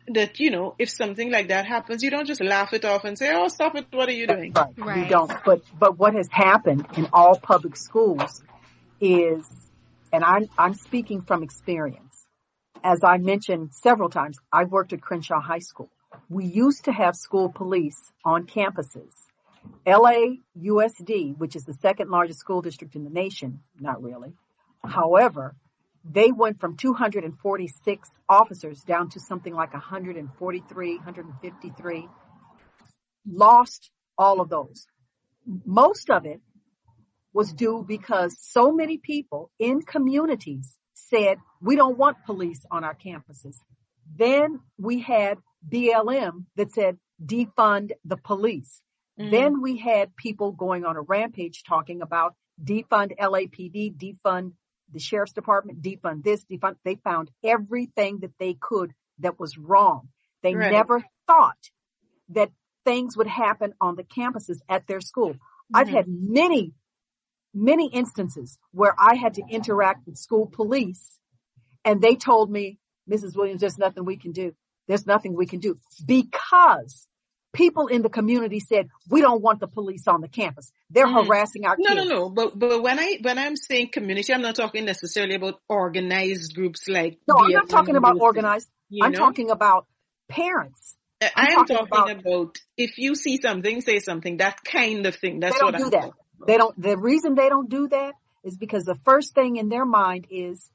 [0.08, 3.18] that, you know, if something like that happens, you don't just laugh it off and
[3.18, 3.86] say, oh, stop it.
[3.90, 4.52] What are you doing?
[4.52, 4.74] Right.
[4.76, 4.98] right.
[5.04, 5.32] You don't.
[5.44, 8.42] But, but what has happened in all public schools
[9.00, 9.46] is,
[10.12, 12.26] and I'm, I'm speaking from experience.
[12.82, 15.90] As I mentioned several times, I worked at Crenshaw High School
[16.28, 19.14] we used to have school police on campuses.
[19.86, 24.32] LAUSD, which is the second largest school district in the nation, not really.
[24.84, 25.54] However,
[26.04, 32.08] they went from 246 officers down to something like 143, 153.
[33.30, 34.86] Lost all of those.
[35.66, 36.40] Most of it
[37.32, 42.94] was due because so many people in communities said, we don't want police on our
[42.94, 43.56] campuses.
[44.16, 48.82] Then we had BLM that said defund the police.
[49.18, 49.30] Mm.
[49.30, 54.52] Then we had people going on a rampage talking about defund LAPD, defund
[54.92, 56.76] the sheriff's department, defund this, defund.
[56.84, 60.08] They found everything that they could that was wrong.
[60.42, 60.72] They right.
[60.72, 61.70] never thought
[62.30, 62.50] that
[62.84, 65.32] things would happen on the campuses at their school.
[65.32, 65.76] Mm-hmm.
[65.76, 66.72] I've had many,
[67.54, 71.18] many instances where I had to interact with school police
[71.84, 72.78] and they told me,
[73.10, 73.36] Mrs.
[73.36, 74.52] Williams, there's nothing we can do.
[74.90, 77.06] There's nothing we can do because
[77.52, 80.72] people in the community said, we don't want the police on the campus.
[80.90, 81.26] They're mm.
[81.26, 82.08] harassing our no, kids.
[82.08, 82.30] No, no, no.
[82.30, 86.88] But, but when I, when I'm saying community, I'm not talking necessarily about organized groups
[86.88, 87.20] like.
[87.28, 88.68] No, I'm not talking about organized.
[89.00, 89.18] I'm know?
[89.20, 89.86] talking about
[90.28, 90.96] parents.
[91.22, 95.14] I'm, I'm talking, talking about, about, if you see something, say something, that kind of
[95.14, 95.38] thing.
[95.38, 96.10] That's they don't what do I'm that.
[96.48, 99.84] They don't, the reason they don't do that is because the first thing in their
[99.84, 100.68] mind is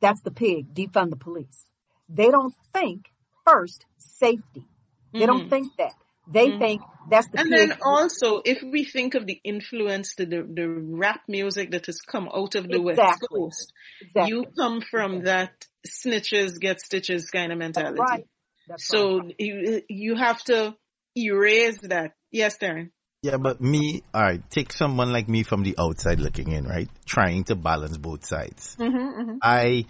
[0.00, 1.66] that's the pig, defund the police.
[2.08, 3.10] They don't think
[3.50, 4.64] first safety.
[5.12, 5.26] They mm-hmm.
[5.26, 5.94] don't think that.
[6.30, 6.58] They mm-hmm.
[6.58, 7.40] think that's the.
[7.40, 11.86] And then also, if we think of the influence, the, the, the rap music that
[11.86, 12.84] has come out of the exactly.
[12.84, 14.28] West Coast, exactly.
[14.28, 15.24] you come from exactly.
[15.24, 17.96] that snitches get stitches kind of mentality.
[17.98, 18.26] That's right.
[18.68, 19.34] That's so right.
[19.38, 20.76] you you have to
[21.16, 22.12] erase that.
[22.30, 22.90] Yes, Darren.
[23.22, 26.88] Yeah, but me, alright, take someone like me from the outside looking in, right?
[27.04, 28.76] Trying to balance both sides.
[28.78, 29.36] Mm-hmm, mm-hmm.
[29.42, 29.86] I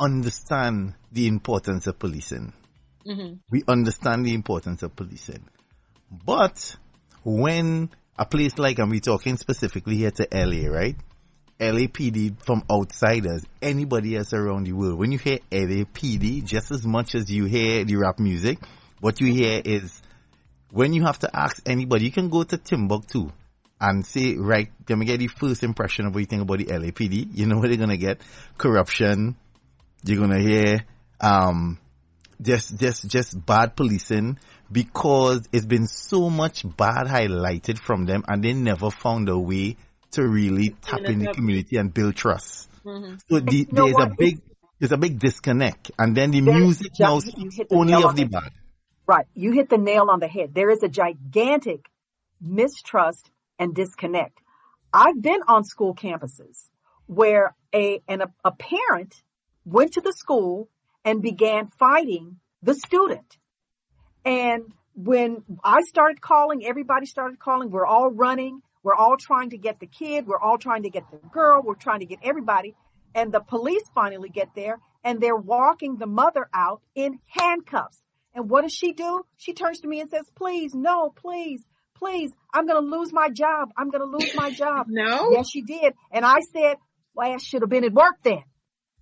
[0.00, 2.52] understand the importance of policing.
[3.06, 3.34] Mm-hmm.
[3.50, 5.44] We understand the importance of policing.
[6.10, 6.76] But
[7.24, 10.96] when a place like, and we're talking specifically here to LA, right?
[11.60, 17.14] LAPD from outsiders, anybody else around the world, when you hear LAPD, just as much
[17.14, 18.58] as you hear the rap music,
[19.00, 20.02] what you hear is
[20.70, 23.30] when you have to ask anybody, you can go to Timbuktu
[23.80, 26.66] and say, right, let me get the first impression of what you think about the
[26.66, 27.28] LAPD.
[27.32, 28.20] You know what they're gonna get?
[28.58, 29.36] Corruption.
[30.04, 30.84] You're gonna hear,
[31.20, 31.78] um,
[32.40, 34.38] just just just bad policing
[34.70, 39.76] because it's been so much bad highlighted from them and they never found a way
[40.12, 42.68] to really tap in the community and build trust.
[42.84, 43.16] Mm-hmm.
[43.28, 44.40] So the, there's a big
[44.78, 47.20] there's a big disconnect and then the there's music now
[47.70, 48.52] only of the bad.
[49.06, 49.26] Right.
[49.34, 50.54] You hit the nail on the head.
[50.54, 51.86] There is a gigantic
[52.40, 54.38] mistrust and disconnect.
[54.92, 56.68] I've been on school campuses
[57.06, 59.22] where a and a, a parent
[59.64, 60.68] went to the school
[61.06, 63.38] and began fighting the student.
[64.24, 64.64] And
[64.94, 68.60] when I started calling, everybody started calling, we're all running.
[68.82, 70.26] We're all trying to get the kid.
[70.26, 71.62] We're all trying to get the girl.
[71.64, 72.74] We're trying to get everybody.
[73.14, 77.98] And the police finally get there and they're walking the mother out in handcuffs.
[78.34, 79.24] And what does she do?
[79.36, 81.64] She turns to me and says, please, no, please,
[81.96, 83.70] please, I'm going to lose my job.
[83.78, 84.86] I'm going to lose my job.
[84.88, 85.30] no.
[85.30, 85.94] Yes, she did.
[86.10, 86.76] And I said,
[87.14, 88.42] well, I should have been at work then.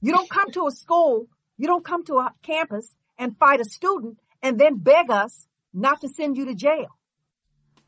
[0.03, 2.89] You don't come to a school you don't come to a campus
[3.19, 6.89] and fight a student and then beg us not to send you to jail.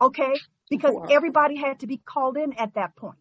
[0.00, 0.34] Okay?
[0.68, 1.06] Because wow.
[1.10, 3.18] everybody had to be called in at that point.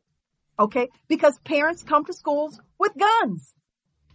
[0.60, 0.90] Okay?
[1.08, 3.54] Because parents come to schools with guns.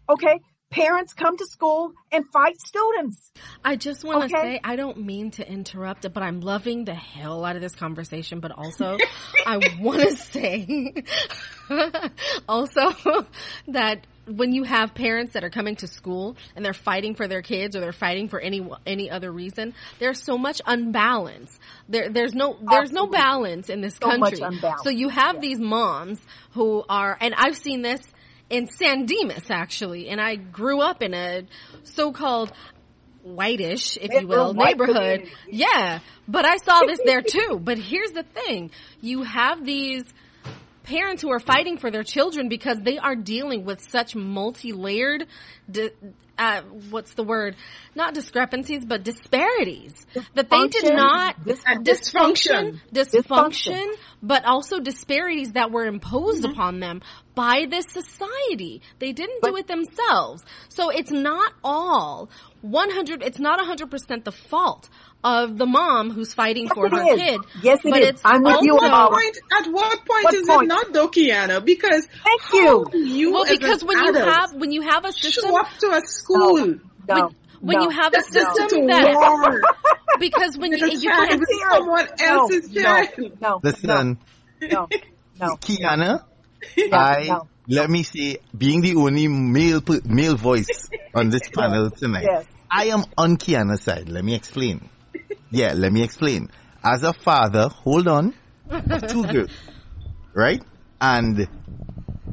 [0.08, 0.40] Okay?
[0.70, 3.30] parents come to school and fight students.
[3.64, 4.54] I just want to Okay.
[4.54, 8.40] say, I don't mean to interrupt but I'm loving the hell out of this conversation.
[8.40, 8.96] But also,
[9.46, 10.94] I want to say
[12.48, 13.26] also
[13.68, 17.42] that when you have parents that are coming to school and they're fighting for their
[17.42, 21.58] kids or they're fighting for any any other reason, there's so much unbalance.
[21.88, 24.40] There, there's no there's no balance in this So country.
[24.84, 26.20] So you have these moms
[26.52, 28.00] who are, and I've seen this
[28.48, 31.42] in San Dimas actually, and I grew up in a
[31.84, 32.52] so-called
[33.22, 35.28] whitish, if you will, neighborhood.
[35.48, 37.60] Yeah, but I saw this there too.
[37.62, 38.70] But here's the thing.
[39.00, 40.04] You have these
[40.90, 45.26] parents who are fighting for their children because they are dealing with such multi-layered,
[45.70, 45.90] di-
[46.40, 47.54] uh, what's the word?
[47.94, 49.92] Not discrepancies, but disparities
[50.34, 53.86] that they did not Dis- dysfunction, dysfunction, Dysfunction.
[54.22, 57.02] but also disparities that were imposed upon them
[57.34, 58.80] by this society.
[58.98, 60.42] They didn't do it themselves.
[60.70, 62.30] So it's not all
[62.62, 64.88] 100, it's not 100% the fault
[65.22, 67.20] of the mom who's fighting for it her is.
[67.20, 67.40] kid.
[67.62, 68.08] Yes, it but is.
[68.10, 70.62] it's I'm with you also- about- point, at what point What is point?
[70.62, 71.62] it not though, Kiana?
[71.62, 72.86] Because Thank you.
[72.94, 75.68] you well, as because an when you have, when you have a system, show up
[75.80, 76.52] to a school, No.
[76.54, 76.80] when,
[77.60, 77.82] when no.
[77.84, 79.60] you have a the system system to that, war
[80.20, 81.70] because when with you, a you child can't, with Here.
[81.70, 83.08] someone else's no, child.
[83.18, 84.18] No, no, Listen,
[84.62, 84.88] no,
[85.40, 85.56] no.
[85.56, 86.24] Kiana,
[86.76, 87.48] Yeah, I no.
[87.68, 92.46] let me say, being the only male per- male voice on this panel tonight, Yes.
[92.70, 94.08] I am on Kiana's side.
[94.08, 94.88] Let me explain.
[95.50, 96.50] Yeah, let me explain.
[96.82, 98.32] As a father, hold on,
[98.70, 99.50] of two girls,
[100.32, 100.62] right?
[101.00, 101.48] And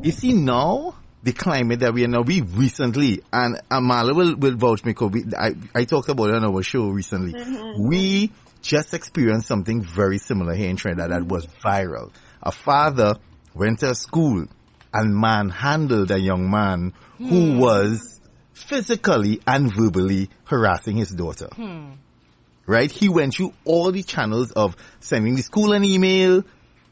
[0.04, 0.96] you see now
[1.28, 2.22] the climate that we are now.
[2.22, 4.94] We recently, and Amala will will vouch me.
[4.94, 7.34] 'cause we, I I talked about it on our show recently.
[7.34, 7.86] Mm-hmm.
[7.86, 12.12] We just experienced something very similar here in Trinidad that was viral.
[12.42, 13.16] A father
[13.54, 14.46] went to school
[14.94, 17.60] and manhandled a young man who hmm.
[17.60, 18.22] was
[18.54, 21.50] physically and verbally harassing his daughter.
[21.54, 21.96] Hmm.
[22.66, 22.90] Right?
[22.90, 26.46] He went through all the channels of sending the school an email,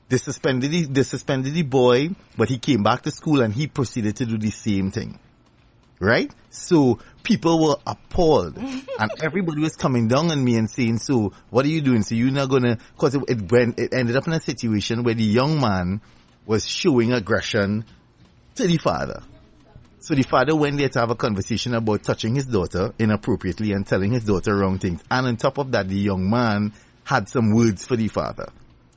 [0.08, 3.68] they suspended the, they suspended the boy, but he came back to school and he
[3.68, 5.20] proceeded to do the same thing.
[6.00, 6.32] Right?
[6.50, 11.66] So people were appalled and everybody was coming down on me and saying, so what
[11.66, 12.04] are you doing?
[12.04, 15.16] So you're not gonna, cause it, it went, it ended up in a situation where
[15.16, 16.02] the young man
[16.46, 17.86] was showing aggression
[18.56, 19.24] to the father.
[20.00, 23.88] So the father went there to have a conversation about touching his daughter inappropriately and
[23.88, 25.02] telling his daughter wrong things.
[25.10, 28.50] And on top of that, the young man had some words for the father.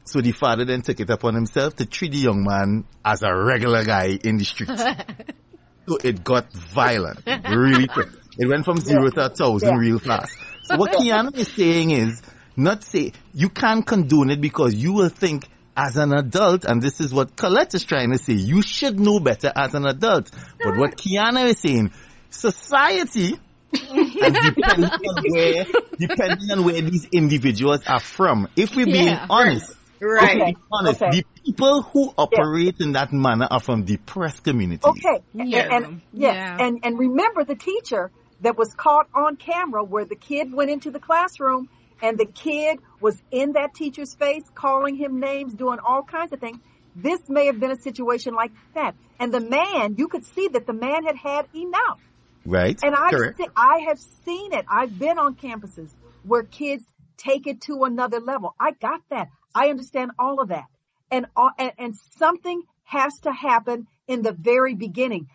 [0.09, 3.35] So the father then took it upon himself to treat the young man as a
[3.35, 4.69] regular guy in the street.
[5.89, 8.09] so it got violent really quick.
[8.39, 10.33] It went from zero to a thousand real fast.
[10.65, 12.23] So what Kiana is saying is
[12.57, 17.01] not say you can't condone it because you will think as an adult, and this
[17.01, 20.31] is what Colette is trying to say, you should know better as an adult.
[20.63, 21.93] But what Kiana is saying,
[22.31, 23.39] society
[23.73, 25.67] and depending on where
[25.99, 28.49] depending on where these individuals are from.
[28.57, 29.27] If we're being Yeah.
[29.29, 30.37] honest, Right.
[30.37, 31.11] if we're honest, Okay.
[31.21, 34.85] the people who operate in that manner are from depressed communities.
[34.85, 35.23] Okay.
[35.35, 35.75] Yeah.
[35.75, 36.67] And, and yes, Yeah.
[36.67, 40.91] and and remember the teacher that was caught on camera where the kid went into
[40.91, 41.69] the classroom
[42.01, 46.39] and the kid was in that teacher's face calling him names, doing all kinds of
[46.41, 46.59] things.
[46.95, 48.95] This may have been a situation like that.
[49.19, 52.01] And the man, you could see that the man had had enough.
[52.47, 52.79] Right?
[52.83, 53.39] And I've Correct.
[53.39, 54.65] se- I have seen it.
[54.69, 55.91] I've been on campuses
[56.23, 56.85] where kids
[57.17, 58.55] take it to another level.
[58.61, 59.29] I got that.
[59.59, 60.67] I understand all of that.
[61.11, 65.29] And, uh, and, and something has to happen in the very beginning.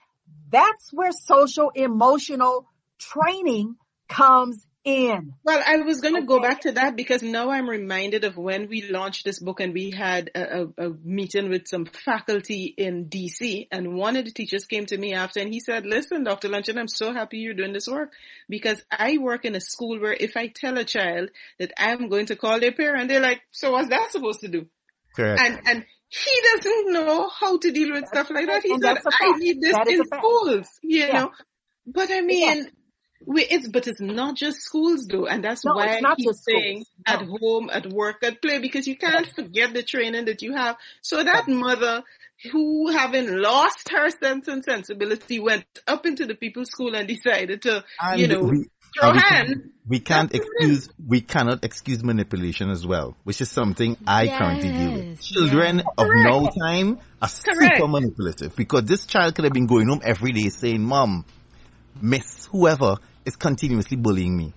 [0.50, 2.66] That's where social emotional
[3.00, 3.76] training
[4.08, 5.34] comes in.
[5.44, 8.68] Well, I was going to go back to that because now I'm reminded of when
[8.70, 13.06] we launched this book and we had a, a, a meeting with some faculty in
[13.06, 16.50] DC and one of the teachers came to me after and he said, listen, Dr.
[16.50, 18.12] Luncheon, I'm so happy you're doing this work
[18.50, 22.28] because I work in a school where if I tell a child that I'm going
[22.28, 24.68] to call their parent, they're like, so what's that supposed to do?
[25.16, 25.42] Correct.
[25.42, 28.64] And, and he doesn't know how to deal with stuff like that.
[28.64, 29.40] He said, that's a I fact.
[29.40, 30.22] need this That is in a fact.
[30.24, 31.14] schools, you Yeah.
[31.22, 31.32] know.
[31.88, 32.68] But I mean,
[33.26, 36.28] we, it's, but it's not just schools though, and that's No, why it's not he's
[36.28, 37.14] just saying No.
[37.14, 40.78] at home, at work, at play, because you can't forget the training that you have.
[41.02, 42.04] So that mother
[42.52, 47.62] who having lost her sense and sensibility went up into the people's school and decided
[47.62, 48.66] to, And you know, we,
[49.00, 49.50] throw we, hands.
[49.54, 53.50] can, we can't That's what it excuse we cannot excuse manipulation as well, which is
[53.50, 55.22] something I currently deal with.
[55.22, 55.86] Children yes.
[55.98, 56.30] of Correct.
[56.30, 57.78] no time are Correct.
[57.78, 61.26] super manipulative because this child could have been going home every day saying, "Mom,
[62.02, 64.54] Miss whoever is continuously bullying me."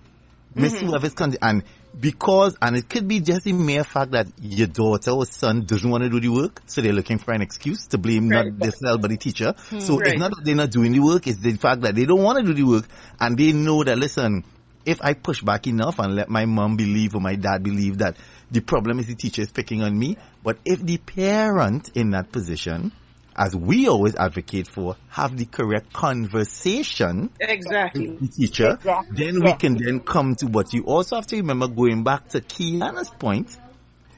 [0.57, 1.15] Miss Mm-hmm.
[1.15, 1.63] con- and
[1.99, 5.89] because, and it could be just the mere fact that your daughter or son doesn't
[5.89, 8.45] want to do the work, so they're looking for an excuse to blame right.
[8.45, 9.53] not themselves but the teacher.
[9.69, 9.79] Hmm.
[9.79, 10.13] So right.
[10.13, 12.39] it's not that they're not doing the work, it's the fact that they don't want
[12.39, 12.85] to do the work,
[13.19, 14.43] and they know that, listen,
[14.85, 18.15] if I push back enough and let my mom believe or my dad believe that
[18.49, 22.31] the problem is the teacher is picking on me, but if the parent in that
[22.31, 22.91] position
[23.37, 28.09] as we always advocate for, have the correct conversation exactly.
[28.09, 29.25] with the teacher, exactly.
[29.25, 32.41] then we can then come to what you also have to remember going back to
[32.41, 33.55] Kiana's point.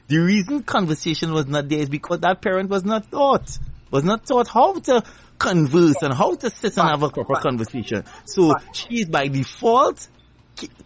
[0.08, 3.58] The reason conversation was not there is because that parent was not taught,
[3.90, 5.04] was not taught how to
[5.38, 8.04] converse and how to sit and have a proper conversation.
[8.24, 10.08] So she's by default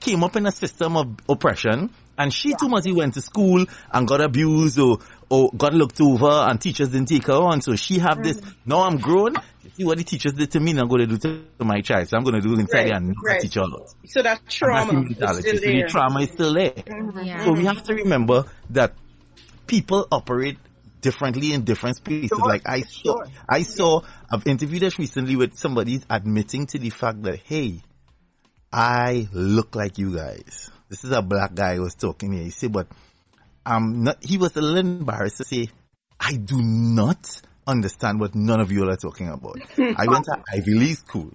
[0.01, 4.07] came up in a system of oppression and she too much went to school and
[4.07, 4.99] got abused or
[5.35, 7.61] or got looked over and teachers didn't take her on.
[7.61, 8.71] So she have this, mm-hmm.
[8.71, 9.35] now I'm grown,
[9.75, 12.09] see what the teachers did to me and I'm going to do to my child.
[12.09, 13.41] So I'm going to do it inside right, and right.
[13.41, 13.93] teach her a lot.
[14.07, 15.43] So that trauma is still there.
[15.43, 16.71] So the trauma is still there.
[16.71, 17.25] Mm-hmm.
[17.25, 17.45] Yeah.
[17.45, 18.95] So we have to remember that
[19.67, 20.59] people operate
[21.01, 22.29] differently in different spaces.
[22.29, 22.49] Sure.
[22.49, 23.27] Like I saw, sure.
[23.49, 27.83] I saw, I've interviewed us recently with somebody admitting to the fact that, hey,
[28.73, 30.71] I look like you guys.
[30.89, 32.45] This is a black guy who was talking here.
[32.45, 32.87] He said, but
[33.67, 35.69] I'm not, he was a little embarrassed to say,
[36.21, 39.57] I do not understand what none of you all are talking about.
[39.79, 41.33] I went to Ivy League school.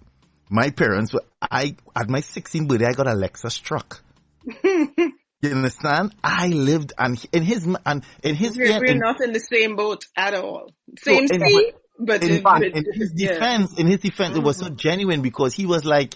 [0.49, 4.03] My parents were, I, at my 16th birthday, I got a Lexus truck.
[5.41, 6.13] You understand?
[6.21, 9.77] I lived and in his and in his we're, we're in, not in the same
[9.77, 10.73] boat at all.
[10.97, 13.79] Same so sea, but in, in, in his defense, yeah.
[13.79, 14.41] in his defense, mm-hmm.
[14.41, 14.75] it was so mm-hmm.
[14.75, 16.15] genuine because he was like,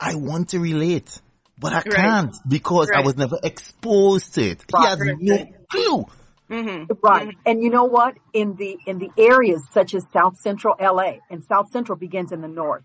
[0.00, 1.20] "I want to relate,
[1.58, 3.02] but I can't because right.
[3.02, 4.64] I was never exposed to it.
[4.72, 4.82] Right.
[4.82, 5.16] He has right.
[5.20, 6.04] no clue.
[6.50, 6.92] Mm-hmm.
[7.02, 7.28] Right.
[7.28, 7.40] Mm-hmm.
[7.46, 8.14] And you know what?
[8.32, 12.40] In the, in the areas such as South Central LA and South Central begins in
[12.40, 12.84] the north,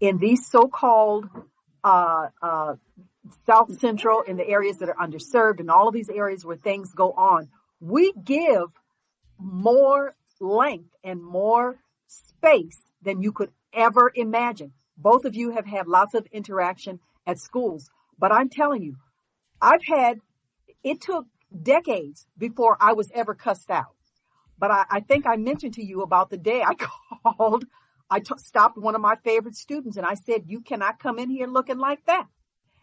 [0.00, 1.26] in these so-called,
[1.82, 2.74] uh, uh,
[3.46, 6.92] South Central in the areas that are underserved and all of these areas where things
[6.92, 7.48] go on,
[7.80, 8.68] we give
[9.38, 14.72] more length and more space than you could ever imagine.
[14.96, 17.90] Both of you have had lots of interaction at schools.
[18.18, 18.96] But I'm telling you,
[19.60, 20.20] I've had,
[20.82, 21.26] it took
[21.62, 23.94] decades before I was ever cussed out.
[24.58, 26.74] But I, I think I mentioned to you about the day I
[27.36, 27.64] called,
[28.10, 31.30] I t- stopped one of my favorite students and I said, you cannot come in
[31.30, 32.26] here looking like that.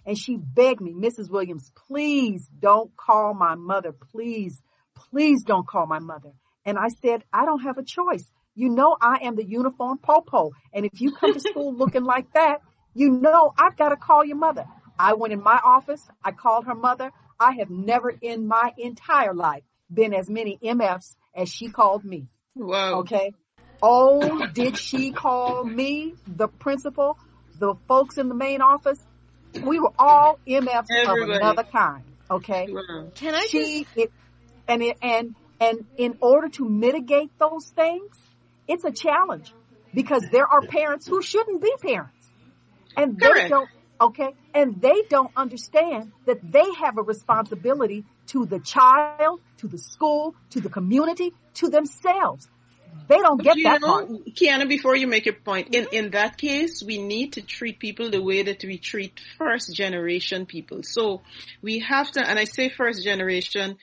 [0.05, 1.29] And she begged me, Mrs.
[1.29, 3.91] Williams, please don't call my mother.
[3.91, 4.61] Please,
[4.95, 6.31] please don't call my mother.
[6.65, 8.29] And I said, I don't have a choice.
[8.55, 10.51] You know, I am the uniform popo.
[10.73, 12.61] And if you come to school looking like that,
[12.93, 14.65] you know, I've got to call your mother.
[15.01, 16.07] I went in my office.
[16.23, 17.11] I called her mother.
[17.39, 22.27] I have never in my entire life been as many MFs as she called me.
[22.55, 22.99] Wow.
[22.99, 23.33] Okay.
[23.81, 27.17] Oh, did she call me, the principal,
[27.57, 28.99] the folks in the main office?
[29.63, 31.21] We were all MFs Everybody.
[31.21, 32.03] of another kind.
[32.29, 32.67] Okay.
[32.69, 33.07] Wow.
[33.15, 33.97] Can I she, just...
[33.97, 34.11] it,
[34.67, 38.15] and it, and, and in order to mitigate those things,
[38.67, 39.51] it's a challenge
[39.95, 42.13] because there are parents who shouldn't be parents.
[42.95, 43.43] And Correct.
[43.43, 43.69] they don't,
[44.01, 49.77] okay, and they don't understand that they have a responsibility to the child, to the
[49.77, 52.49] school, to the community, to themselves.
[53.07, 54.09] They don't get that know, part.
[54.35, 55.95] Kiana, before you make your point, in, mm-hmm.
[55.95, 60.45] in that case, we need to treat people the way that we treat first generation
[60.45, 60.83] people.
[60.83, 61.21] So
[61.61, 63.77] we have to, and I say first generation,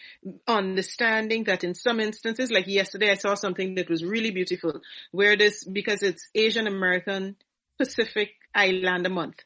[0.47, 5.37] understanding that in some instances, like yesterday I saw something that was really beautiful, where
[5.37, 7.37] this, because it's Asian American
[7.79, 9.39] Pacific Islander month.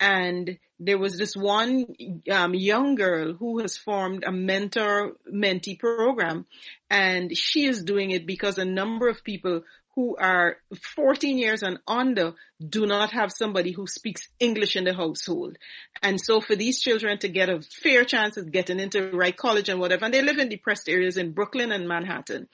[0.00, 1.86] And there was this one
[2.30, 6.46] um, young girl who has formed a mentor mentee program
[6.90, 9.62] and she is doing it because a number of people
[9.96, 10.58] who are
[10.94, 12.34] 14 years and under
[12.64, 15.56] do not have somebody who speaks English in the household.
[16.02, 19.34] And so for these children to get a fair chance of getting into the right
[19.34, 22.48] college and whatever, and they live in depressed areas in Brooklyn and Manhattan.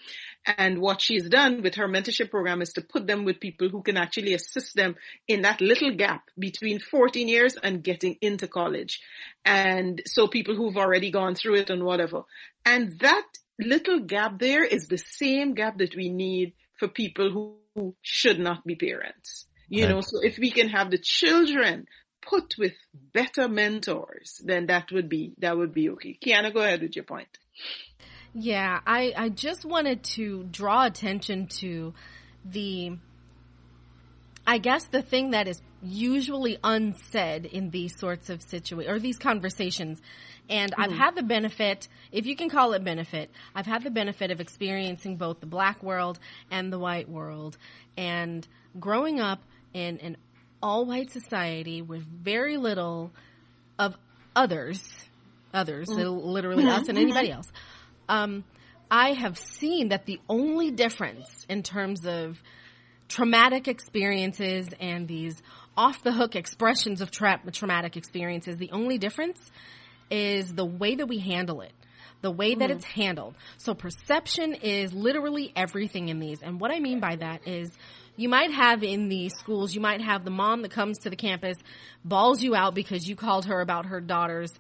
[0.57, 3.83] And what she's done with her mentorship program is to put them with people who
[3.83, 4.95] can actually assist them
[5.27, 9.01] in that little gap between 14 years and getting into college.
[9.45, 12.23] And so people who've already gone through it and whatever.
[12.65, 13.27] And that
[13.63, 18.39] little gap there is the same gap that we need for people who, who should
[18.39, 19.47] not be parents.
[19.69, 21.87] You know, so if we can have the children
[22.21, 22.75] put with
[23.15, 26.19] better mentors, then that would be, that would be okay.
[26.23, 27.29] Kiana, go ahead with your point.
[28.35, 31.95] Yeah, I, I just wanted to draw attention to
[32.45, 32.99] the,
[34.47, 39.19] I guess the thing that is usually unsaid in these sorts of situations or these
[39.19, 40.01] conversations.
[40.49, 40.83] And mm-hmm.
[40.83, 44.41] I've had the benefit, if you can call it benefit, I've had the benefit of
[44.41, 46.19] experiencing both the black world
[46.51, 47.57] and the white world
[47.97, 48.47] and
[48.79, 49.41] growing up
[49.73, 50.17] in an
[50.63, 53.11] all white society with very little
[53.79, 53.97] of
[54.37, 54.81] others
[55.55, 56.27] others, mm-hmm.
[56.27, 57.37] literally us and anybody mm-hmm.
[57.37, 57.53] else.
[58.09, 58.45] Um,
[58.91, 62.43] I have seen that the only difference in terms of
[63.09, 65.43] traumatic experiences and these
[65.77, 69.39] off the hook expressions of tra- traumatic experiences, the only difference
[70.11, 71.73] is the way that we handle it
[72.23, 72.77] the way that mm.
[72.77, 73.35] it's handled.
[73.59, 76.41] So perception is literally everything in these.
[76.41, 77.71] And what I mean by that is
[78.17, 81.17] you might have in these schools, you might have the mom that comes to the
[81.17, 81.59] campus,
[82.05, 84.53] balls you out because you called her about her daughter's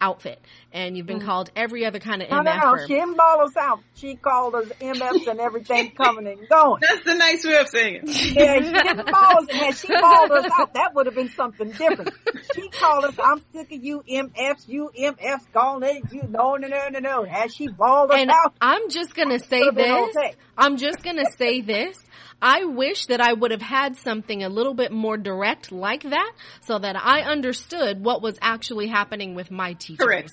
[0.00, 0.40] outfit,
[0.72, 2.44] and you've been mm called every other kind of no, MF.
[2.44, 3.80] No, no, she didn't ball us out.
[3.94, 6.80] She called us MFs and everything coming and going.
[6.80, 8.08] That's the nice way of saying it.
[8.40, 9.50] Yeah, she didn't ball us.
[9.50, 12.10] Had she balled us out, that would have been something different.
[12.54, 16.68] She called us, I'm sick of you MFs, you MFs, gone it, you, no, no,
[16.68, 17.24] no, no, no.
[17.24, 18.54] Had she balled us and out?
[18.62, 20.16] I'm just gonna say this.
[20.16, 20.34] Okay.
[20.56, 21.98] I'm just gonna say this.
[22.42, 26.32] I wish that I would have had something a little bit more direct like that
[26.62, 29.98] so that I understood what was actually happening with my teachers.
[29.98, 30.32] Correct.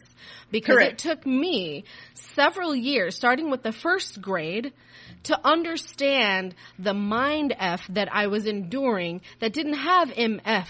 [0.51, 0.93] Because Correct.
[0.93, 1.83] it took me
[2.35, 4.73] several years, starting with the first grade,
[5.23, 10.67] to understand the mind F that I was enduring that didn't have MF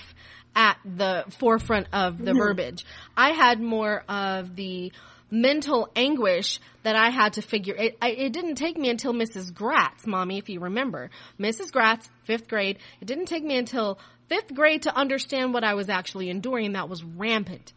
[0.55, 2.39] at the forefront of the mm-hmm.
[2.39, 2.85] verbiage.
[3.15, 4.91] I had more of the
[5.29, 7.75] mental anguish that I had to figure.
[7.75, 9.53] It, I, it didn't take me until Mrs.
[9.53, 11.09] Gratz, mommy, if you remember.
[11.39, 11.71] Mrs.
[11.71, 12.79] Gratz, fifth grade.
[13.01, 13.99] It didn't take me until
[14.29, 16.73] fifth grade to understand what I was actually enduring.
[16.73, 17.73] That was rampant,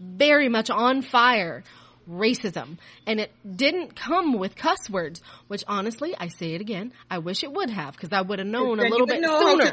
[0.00, 1.64] very much on fire
[2.08, 2.78] racism.
[3.06, 7.44] And it didn't come with cuss words, which honestly, I say it again, I wish
[7.44, 9.70] it would have, because I would have known a little bit sooner.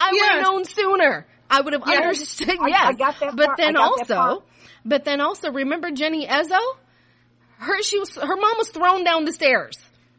[0.00, 1.26] I would have known sooner.
[1.50, 2.02] I would have yes.
[2.02, 2.58] understood.
[2.66, 3.36] Yes, I, I got that.
[3.36, 4.44] But then also,
[4.84, 6.60] but then also, remember Jenny Ezzo?
[7.58, 9.76] Her she was her mom was thrown down the stairs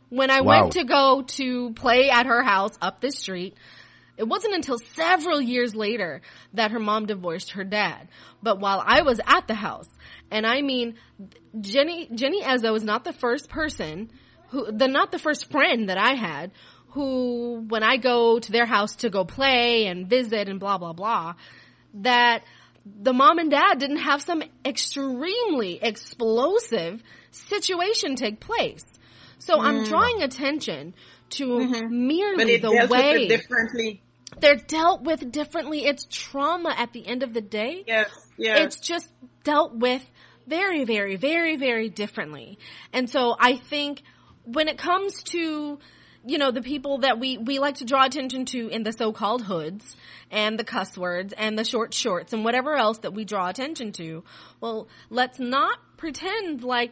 [0.10, 0.64] when I wow.
[0.64, 3.56] went to go to play at her house up the street.
[4.20, 6.22] It wasn't until several years later
[6.54, 8.10] that her mom divorced her dad.
[8.44, 9.88] But while I was at the house,
[10.30, 10.96] and I mean,
[11.62, 14.12] Jenny Jenny Ezzo is not the first person
[14.50, 16.52] who, the not the first friend that I had
[16.90, 20.92] who, when I go to their house to go play and visit and blah blah
[20.92, 21.36] blah,
[21.94, 22.44] that
[22.86, 27.02] the mom and dad didn't have some extremely explosive
[27.32, 28.84] situation take place.
[29.38, 29.62] So mm.
[29.62, 30.94] I'm drawing attention
[31.32, 32.08] to mm-hmm.
[32.08, 34.02] merely the way differently.
[34.40, 35.86] They're dealt with differently.
[35.86, 37.84] It's trauma at the end of the day.
[37.88, 38.60] Yes, yes.
[38.60, 39.10] It's just
[39.44, 40.06] dealt with
[40.48, 42.60] very, very, very, very differently.
[42.94, 44.02] And so I think
[44.46, 45.80] when it comes to
[46.26, 49.44] you know, the people that we, we like to draw attention to in the so-called
[49.44, 49.96] hoods
[50.30, 53.92] and the cuss words and the short shorts and whatever else that we draw attention
[53.94, 54.24] to.
[54.60, 56.92] Well, let's not pretend like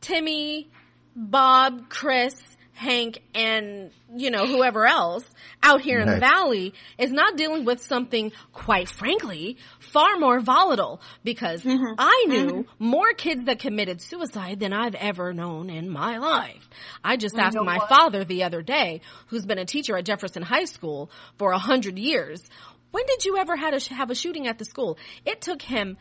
[0.00, 0.70] Timmy,
[1.14, 2.34] Bob, Chris,
[2.74, 5.24] Hank and, you know, whoever else
[5.62, 11.00] out here in the valley is not dealing with something, quite frankly, far more volatile
[11.22, 11.94] because mm-hmm.
[11.96, 12.84] I knew mm-hmm.
[12.84, 16.68] more kids that committed suicide than I've ever known in my life.
[17.02, 17.88] I just asked my what?
[17.88, 21.96] father the other day, who's been a teacher at Jefferson High School for a hundred
[21.96, 22.42] years,
[22.90, 24.98] when did you ever have a, have a shooting at the school?
[25.24, 25.96] It took him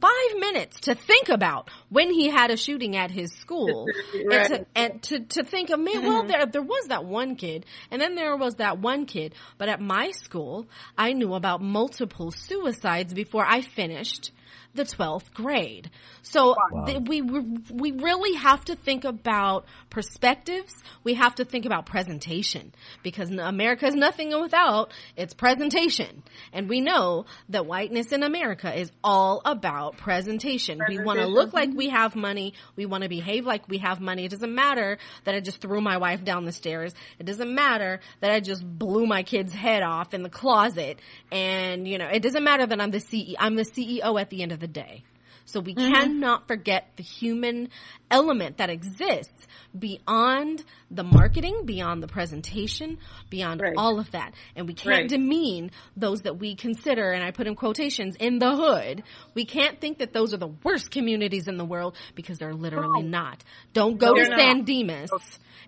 [0.00, 3.86] five minutes to think about when he had a shooting at his school
[4.26, 4.50] right.
[4.50, 6.28] and, to, and to, to think of, man, well, mm-hmm.
[6.28, 9.34] there, there was that one kid and then there was that one kid.
[9.56, 14.32] But at my school, I knew about multiple suicides before I finished
[14.78, 15.90] the 12th grade.
[16.22, 16.84] So wow.
[16.86, 20.72] th- we we really have to think about perspectives.
[21.04, 22.72] We have to think about presentation
[23.02, 26.22] because America is nothing without its presentation.
[26.52, 30.78] And we know that whiteness in America is all about presentation.
[30.78, 30.78] presentation.
[30.88, 31.78] We want to look like mm-hmm.
[31.78, 32.54] we have money.
[32.76, 34.24] We want to behave like we have money.
[34.24, 36.94] It doesn't matter that I just threw my wife down the stairs.
[37.18, 40.98] It doesn't matter that I just blew my kid's head off in the closet.
[41.30, 43.34] And, you know, it doesn't matter that I'm the CEO.
[43.38, 45.04] I'm the CEO at the end of the day.
[45.48, 45.94] So we mm-hmm.
[45.94, 47.70] cannot forget the human
[48.10, 49.46] element that exists
[49.76, 52.98] beyond the marketing, beyond the presentation,
[53.30, 53.72] beyond right.
[53.74, 54.34] all of that.
[54.56, 55.08] And we can't right.
[55.08, 59.02] demean those that we consider, and I put in quotations, in the hood.
[59.32, 63.02] We can't think that those are the worst communities in the world because they're literally
[63.02, 63.08] no.
[63.08, 63.42] not.
[63.72, 65.10] Don't go no, to San Dimas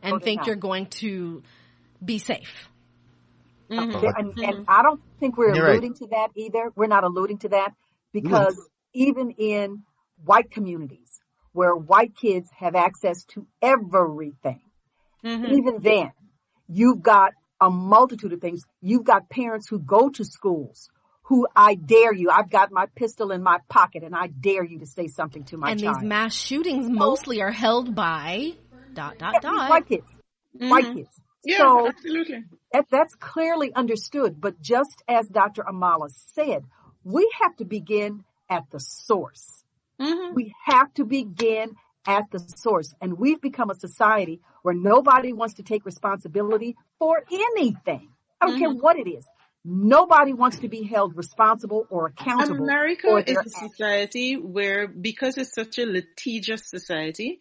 [0.02, 0.46] and think not.
[0.46, 1.42] you're going to
[2.04, 2.68] be safe.
[3.70, 3.96] Mm-hmm.
[3.96, 4.62] And, and, mm-hmm.
[4.68, 5.98] I don't think we're you're alluding right.
[6.00, 6.70] to that either.
[6.76, 7.72] We're not alluding to that
[8.12, 9.82] because even in
[10.24, 11.20] white communities
[11.52, 14.62] where white kids have access to everything,
[15.24, 15.52] mm-hmm.
[15.52, 16.12] even then,
[16.68, 18.62] you've got a multitude of things.
[18.80, 20.88] You've got parents who go to schools
[21.30, 22.28] who I dare you.
[22.28, 25.56] I've got my pistol in my pocket and I dare you to say something to
[25.56, 25.94] my and child.
[25.94, 28.54] And these mass shootings mostly are held by
[28.92, 30.06] dot dot dot white kids.
[30.56, 30.68] Mm-hmm.
[30.68, 31.20] White kids.
[31.44, 32.44] Yeah, so absolutely.
[32.72, 34.40] That, that's clearly understood.
[34.40, 35.62] But just as Dr.
[35.62, 36.64] Amala said,
[37.04, 39.64] we have to begin at the source.
[40.00, 40.34] Mm-hmm.
[40.34, 41.76] We have to begin
[42.06, 42.92] at the source.
[43.00, 48.10] And we've become a society where nobody wants to take responsibility for anything.
[48.40, 49.26] I don't care what it is.
[49.62, 52.64] Nobody wants to be held responsible or accountable.
[52.64, 57.40] America is a society where, because it's such a litigious society,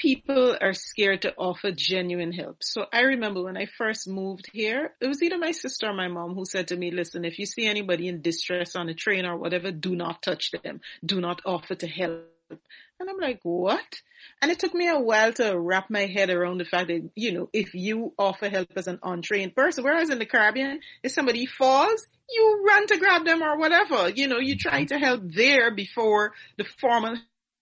[0.00, 2.56] people are scared to offer genuine help.
[2.62, 6.08] So I remember when I first moved here, it was either my sister or my
[6.08, 9.26] mom who said to me, listen, if you see anybody in distress on a train
[9.26, 10.80] or whatever, do not touch them.
[11.04, 12.24] Do not offer to help.
[12.50, 14.00] And I'm like, what?
[14.42, 17.32] And it took me a while to wrap my head around the fact that, you
[17.32, 21.46] know, if you offer help as an untrained person, whereas in the Caribbean, if somebody
[21.46, 24.08] falls, you run to grab them or whatever.
[24.08, 24.86] You know, you try mm-hmm.
[24.86, 27.16] to help there before the formal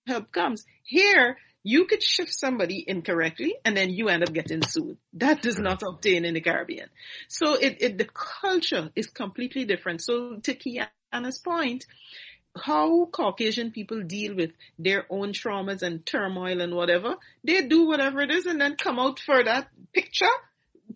[0.06, 0.64] help comes.
[0.82, 4.96] Here, you could shift somebody incorrectly and then you end up getting sued.
[5.14, 6.88] That does not obtain in the Caribbean.
[7.28, 10.02] So it, it the culture is completely different.
[10.02, 11.84] So to Kiana's point,
[12.56, 18.20] how Caucasian people deal with their own traumas and turmoil and whatever, they do whatever
[18.20, 20.26] it is and then come out for that picture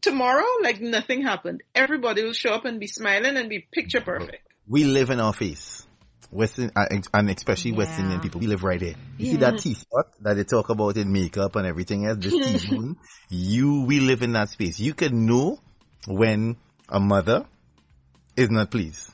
[0.00, 1.62] tomorrow like nothing happened.
[1.74, 4.48] Everybody will show up and be smiling and be picture perfect.
[4.66, 5.86] We live in our face.
[6.32, 8.04] Western, uh, and especially West Yeah.
[8.04, 8.94] Indian people, we live right there.
[9.18, 12.96] You see that T-spot that they talk about in makeup and everything else, this T-zone,
[13.28, 14.80] you, we live in that space.
[14.80, 15.58] You can know
[16.06, 16.56] when
[16.88, 17.44] a mother
[18.36, 19.10] is not pleased.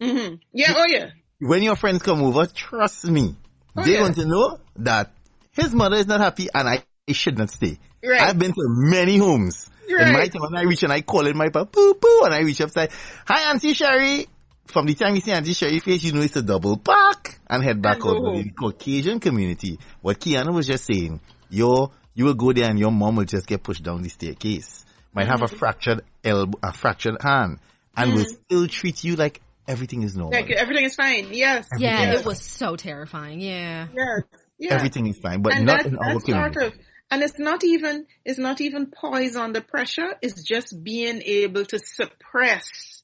[0.00, 1.10] hmm Yeah, oh yeah.
[1.40, 3.34] When your friends come over, trust me,
[3.76, 4.00] Oh, they're yeah.
[4.00, 5.12] going to know that
[5.52, 7.78] his mother is not happy and I, I should not stay.
[8.04, 8.20] Right.
[8.20, 9.68] I've been to many homes.
[9.88, 10.06] Right.
[10.06, 12.32] In my time, when I reach and I call in my papa, poo poo, and
[12.34, 12.88] I reach up, say,
[13.26, 14.26] hi Auntie Sherry.
[14.70, 17.62] From the time you see Auntie Sherry face, you know it's a double park and
[17.62, 18.06] head back And out.
[18.06, 18.34] go But home.
[18.36, 22.78] in the Caucasian community, what Kiana was just saying, your, you will go there and
[22.78, 24.84] your mom will just get pushed down the staircase.
[25.12, 25.56] Might have a Mm-hmm.
[25.56, 27.58] fractured elbow, a fractured hand,
[27.96, 30.32] and will still treat you like everything is normal.
[30.40, 31.28] Like everything is fine.
[31.32, 31.66] Yes.
[31.76, 32.20] Yeah, yes.
[32.20, 33.40] it was so terrifying.
[33.40, 33.88] Yeah.
[33.92, 34.22] Yes.
[34.58, 34.74] Yeah.
[34.74, 36.60] Everything is fine, but and not that's, in our that's community.
[36.60, 36.78] sort of
[37.10, 41.78] and it's not even it's not even poise under pressure it's just being able to
[41.80, 42.99] suppress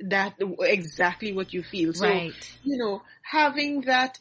[0.00, 1.92] that exactly what you feel.
[1.92, 2.34] So Right.
[2.62, 4.18] you know having that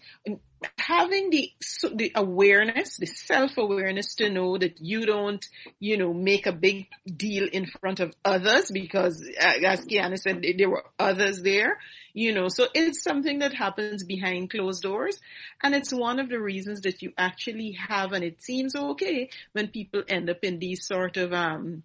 [0.78, 5.46] having the so the awareness the self-awareness to know that you don't
[5.80, 10.70] you know make a big deal in front of others because as Kiana said there
[10.70, 11.78] were others there
[12.18, 12.48] you know.
[12.48, 15.20] So it's something that happens behind closed doors.
[15.62, 19.68] And it's one of the reasons that you actually have and it seems okay when
[19.68, 21.84] people end up in these sort of um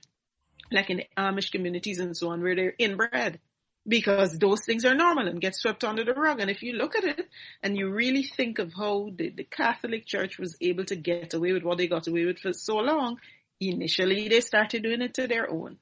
[0.70, 3.40] like in Amish communities and so on where they're inbred
[3.86, 6.40] because those things are normal and get swept under the rug.
[6.40, 7.28] And if you look at it
[7.62, 11.52] and you really think of how the, the Catholic Church was able to get away
[11.52, 13.18] with what they got away with for so long,
[13.60, 15.78] initially they started doing it to their own.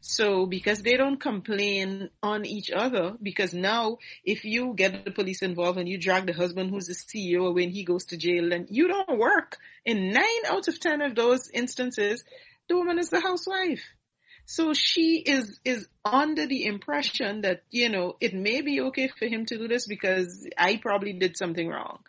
[0.00, 5.42] So because they don't complain on each other, because now if you get the police
[5.42, 8.66] involved and you drag the husband who's the CEO and he goes to jail and
[8.70, 12.24] you don't work, in nine out of ten of those instances,
[12.68, 13.84] the woman is the housewife.
[14.46, 19.26] So she is, is under the impression that, you know, it may be okay for
[19.26, 22.00] him to do this because I probably did something wrong.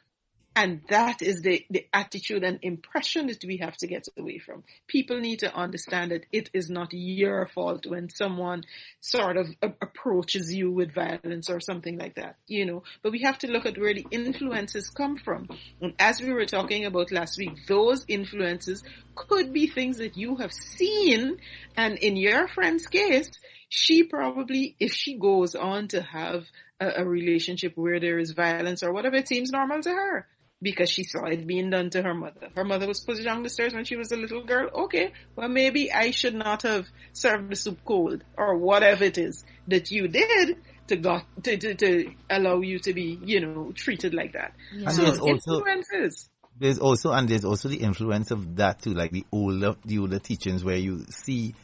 [0.58, 4.64] And that is the, the attitude and impression that we have to get away from.
[4.88, 8.64] People need to understand that it is not your fault when someone
[9.02, 12.84] sort of a- approaches you with violence or something like that, you know.
[13.04, 15.50] But we have to look at where the influences come from.
[15.82, 18.82] And as we were talking about last week, those influences
[19.14, 21.36] could be things that you have seen.
[21.76, 23.30] And in your friend's case,
[23.68, 26.46] she probably, if she goes on to have
[26.80, 30.28] a, a relationship where there is violence or whatever, it seems normal to her
[30.62, 32.50] because she saw it being done to her mother.
[32.56, 34.70] Her mother was pushed down the stairs when she was a little girl.
[34.86, 39.46] Okay, well maybe I should not have served the soup cold or whatever it is
[39.68, 44.14] that you did to got to, to, to allow you to be, you know, treated
[44.14, 44.54] like that.
[44.74, 44.90] Yeah.
[44.90, 46.30] So there's also influences.
[46.58, 50.20] there's also and there's also the influence of that too, like the older the older
[50.20, 51.56] teachings where you see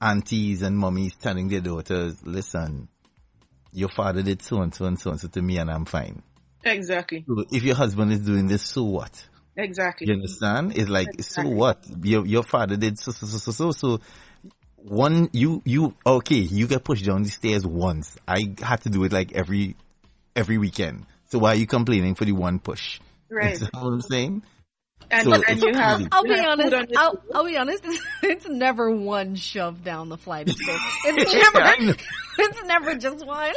[0.00, 2.88] aunties and mummies telling their daughters, "Listen,
[3.72, 6.22] your father did so and so and so and so to me, and I'm fine.
[6.64, 7.24] Exactly.
[7.26, 9.28] So if your husband is doing this, so what?
[9.56, 10.06] Exactly.
[10.06, 10.76] You understand?
[10.76, 11.84] It's like so what?
[12.02, 13.70] Your your father did so so so so so.
[13.72, 14.00] so
[14.76, 18.16] one you you okay you get pushed down the stairs once.
[18.26, 19.76] I had to do it like every
[20.36, 21.06] every weekend.
[21.30, 23.00] So why are you complaining for the one push?
[23.28, 23.60] Right.
[23.60, 24.42] You know what I'm saying?
[25.10, 26.74] And, so and you have, I'll you be have honest.
[26.74, 27.22] on I'll.
[27.34, 27.82] I'll be honest.
[27.84, 30.80] It's, it's never one shove down the flight of stairs.
[31.04, 31.86] It's I know.
[31.86, 31.98] never.
[32.40, 33.52] It's never just one.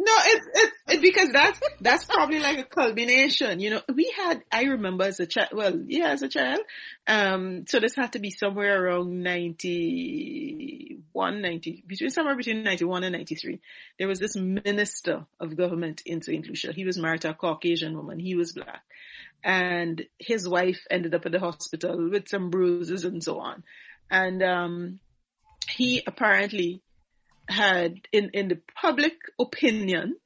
[0.00, 3.58] No, it's, it's it, because that's that's probably like a culmination.
[3.58, 5.48] You know, we had I remember as a child.
[5.52, 6.60] Well, yeah, as a child.
[7.06, 10.88] Um, so this had to be somewhere around ninety
[11.18, 13.60] 91, 90, between somewhere between 91 and 93,
[13.98, 16.46] there was this minister of government in St.
[16.46, 16.72] Lucia.
[16.72, 18.18] He was married to a Caucasian woman.
[18.18, 18.82] He was black.
[19.42, 23.64] And his wife ended up at the hospital with some bruises and so on.
[24.10, 25.00] And, um,
[25.68, 26.82] he apparently
[27.48, 30.16] had, in, in the public opinion,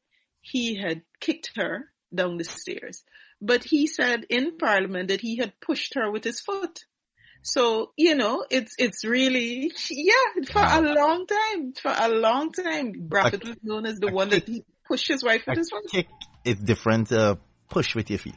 [0.41, 3.03] he had kicked her down the stairs.
[3.41, 6.85] But he said in parliament that he had pushed her with his foot.
[7.43, 12.93] So, you know, it's, it's really, yeah, for a long time, for a long time,
[12.97, 15.91] Braffett was known as the one that he pushed his wife with his foot.
[15.91, 16.09] Kick
[16.45, 17.37] is different, uh,
[17.69, 18.35] push with your feet.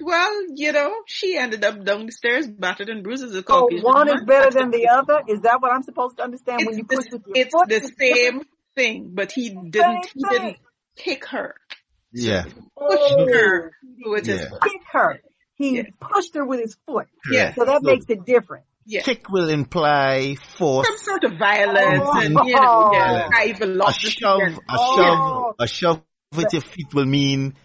[0.00, 3.68] Well, you know, she ended up down the stairs, battered and bruised as a So
[3.82, 4.26] one is woman.
[4.26, 5.22] better than the other?
[5.28, 7.52] Is that what I'm supposed to understand when It's you push the, with your it's
[7.52, 7.68] foot?
[7.68, 8.42] the same
[8.76, 10.30] thing, but he didn't, he thing.
[10.30, 10.56] didn't
[10.96, 11.54] kick her.
[12.12, 12.44] Yeah.
[12.44, 13.72] Push Oh, her
[14.04, 14.48] with his Yeah.
[14.50, 14.62] foot.
[14.62, 15.20] kick her.
[15.54, 15.82] He Yeah.
[16.00, 17.06] pushed her with his foot.
[17.30, 17.54] Yeah.
[17.54, 18.64] So that So- makes it different.
[18.86, 19.02] Yeah.
[19.02, 20.86] Kick will imply force.
[20.88, 22.18] Some sort of violence Oh.
[22.20, 23.30] and, you know, yeah, Oh.
[23.32, 23.54] high
[23.88, 24.96] A shove, and- a Oh.
[24.96, 26.02] shove, a shove
[26.34, 26.48] with oh.
[26.52, 27.60] your feet will mean Oh.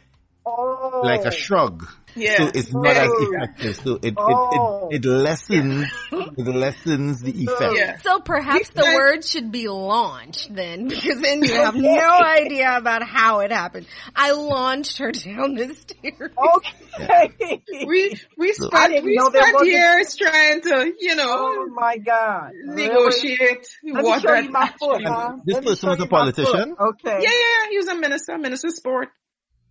[1.04, 1.32] Like a oh.
[1.32, 1.86] shrug.
[2.16, 2.38] Yeah.
[2.38, 3.28] So it's not as Oh.
[3.34, 3.76] effective.
[3.76, 4.88] So it, Oh.
[4.90, 7.54] it, it, it lessens, it lessens the oh.
[7.54, 7.74] effect.
[7.78, 7.98] Yeah.
[8.00, 13.04] So perhaps the word should be launched then, because then you have no idea about
[13.04, 13.88] how it happened.
[14.16, 16.32] I launched her down the stairs.
[16.56, 17.62] Okay.
[17.86, 21.26] We, we I spent, we spent years trying to, you know.
[21.28, 22.52] Oh my God.
[22.66, 22.88] Really?
[22.88, 25.38] negotiate Let me what show you my foot, huh?
[25.44, 26.76] This person was a politician?
[26.76, 26.88] foot.
[27.06, 27.20] Okay.
[27.22, 29.10] Yeah, yeah, he was a minister, minister of sport.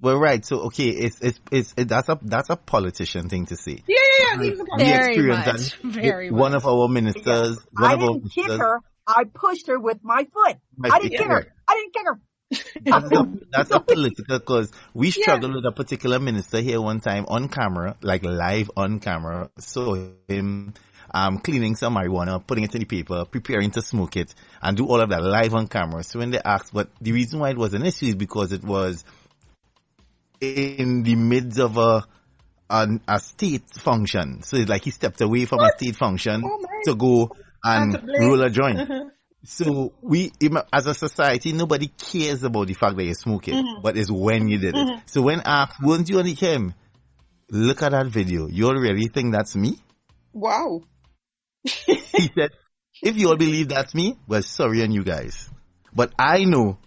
[0.05, 0.45] Well, right.
[0.45, 3.83] So, okay, it's, it's, it's, it, that's a, that's a politician thing to say.
[3.89, 4.43] Yeah, yeah, yeah.
[4.45, 4.97] He was a We politician.
[4.99, 5.83] Very experienced much, that.
[5.83, 6.63] very One much.
[6.63, 8.81] of our ministers, one I of our didn't kick ministers, her.
[9.07, 10.57] I pushed her with my foot.
[10.77, 11.35] My I didn't feet, kick her.
[11.37, 11.47] right.
[11.69, 12.21] I didn't kick her.
[12.85, 14.71] that's a, that's a political cause.
[14.95, 19.51] We struggled with a particular minister here one time on camera, like live on camera.
[19.59, 20.75] So him,
[21.13, 24.87] um, cleaning some marijuana, putting it in the paper, preparing to smoke it, and do
[24.87, 26.03] all of that live on camera.
[26.05, 28.63] So when they asked, but the reason why it was an issue is because it
[28.63, 29.05] was
[30.79, 32.05] in the midst of a,
[32.71, 34.43] an, a state function.
[34.43, 37.31] So it's like he stepped away from a state function Oh to go
[37.63, 38.89] and roll a joint.
[39.47, 40.33] So we,
[40.73, 43.83] as a society, nobody cares about the fact that you're smoking, Mm-hmm.
[43.83, 45.01] but it's when you did it.
[45.05, 46.73] So when asked, weren't you on the cam?
[47.51, 48.47] Look at that video.
[48.49, 49.77] You all really think that's me?
[50.33, 50.81] Wow.
[51.67, 52.53] He said,
[53.03, 55.51] if you all believe that's me, well, sorry on you guys.
[55.95, 56.79] But I know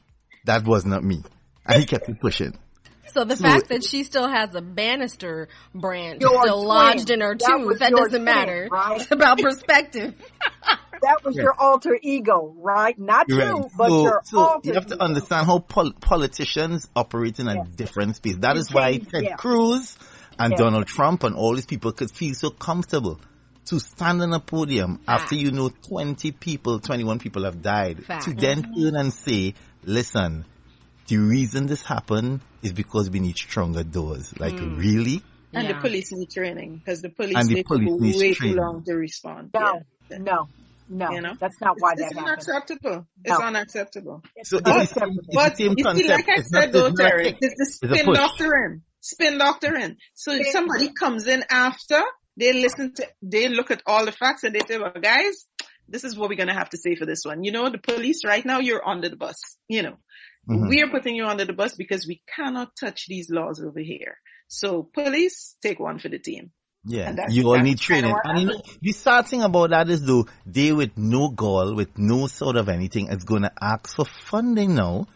[0.45, 1.21] that was not me.
[1.63, 2.57] And he kept pushing.
[3.13, 6.51] So the So- fact that she still has a banister branch still twin.
[6.53, 8.67] lodged in her That tooth, that doesn't twin, matter.
[8.71, 9.01] right?
[9.01, 10.13] It's about perspective.
[10.99, 12.97] That was your alter ego, right?
[12.97, 13.71] Not you, Right.
[13.77, 15.03] but so, your so alter you have to ego.
[15.05, 17.63] understand how pol- politicians operate in a Yeah.
[17.75, 18.37] different space.
[18.39, 19.35] That You is why Ted yeah.
[19.35, 19.95] Cruz
[20.39, 20.57] and Yeah.
[20.57, 23.19] Donald Trump and all these people could feel so comfortable
[23.65, 28.23] to stand on a podium after you know 20 people, 21 people have died Fact.
[28.25, 29.53] to then turn and say,
[29.83, 30.45] listen,
[31.07, 34.33] the reason this happened is because we need stronger doors.
[34.39, 34.77] Like mm.
[34.77, 35.21] really?
[35.53, 35.73] And Yeah.
[35.73, 38.55] the police need training because the police And the they police took needs way training.
[38.55, 39.51] too long to respond.
[39.53, 40.17] No, Yeah.
[40.19, 40.49] no,
[40.89, 41.11] no.
[41.11, 41.33] You know?
[41.39, 42.27] That's not why It's, that it's happened.
[42.33, 43.07] unacceptable.
[43.23, 43.45] It's No.
[43.45, 44.23] unacceptable.
[44.43, 46.71] So But- it's, the same- it's But the same you see, like I It's said
[46.73, 48.17] though, it's not a Terry, it's the spin push.
[48.17, 48.81] doctrine.
[48.99, 49.97] Spin doctrine.
[50.15, 52.01] So if somebody comes in after,
[52.35, 55.45] they listen to, they look at all the facts and they say, well guys,
[55.87, 57.45] this is what we're going to have to say for this one.
[57.45, 59.39] You know, the police right now, you're under the bus.
[59.69, 59.97] You know,
[60.49, 60.69] Mhm.
[60.69, 64.17] we're putting you under the bus because we cannot touch these laws over here.
[64.47, 66.51] So police, take one for the team.
[66.85, 68.15] Yeah, that's- you all that's need training.
[68.23, 71.97] And you know, the sad thing about that is though, they with no goal, with
[71.97, 75.07] no sort of anything, is gonna ask for funding now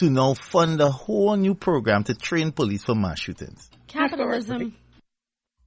[0.00, 3.70] to now fund a whole new program to train police for mass shootings.
[3.86, 4.74] Capitalism.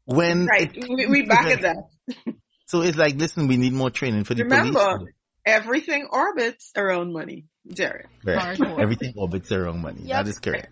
[0.06, 0.76] When Right.
[0.76, 1.78] it- We, we back at that.
[2.68, 5.14] So it's like, listen, we need more training for the Remember, police.
[5.46, 8.06] Everything orbits around money, Jerry.
[8.24, 8.60] Correct.
[8.60, 8.80] Hardcore.
[8.80, 10.02] Everything orbits around money.
[10.04, 10.26] Yep.
[10.26, 10.72] That is correct.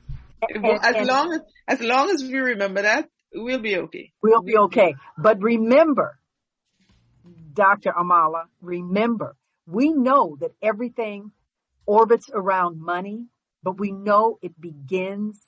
[0.49, 4.11] And- as long as, as long as we remember that, we'll be okay.
[4.21, 4.95] we'll be okay.
[5.17, 6.19] But remember,
[7.53, 7.91] Dr.
[7.91, 11.31] Amala, remember, we know that everything
[11.85, 13.27] orbits around money,
[13.61, 15.39] but we know it begins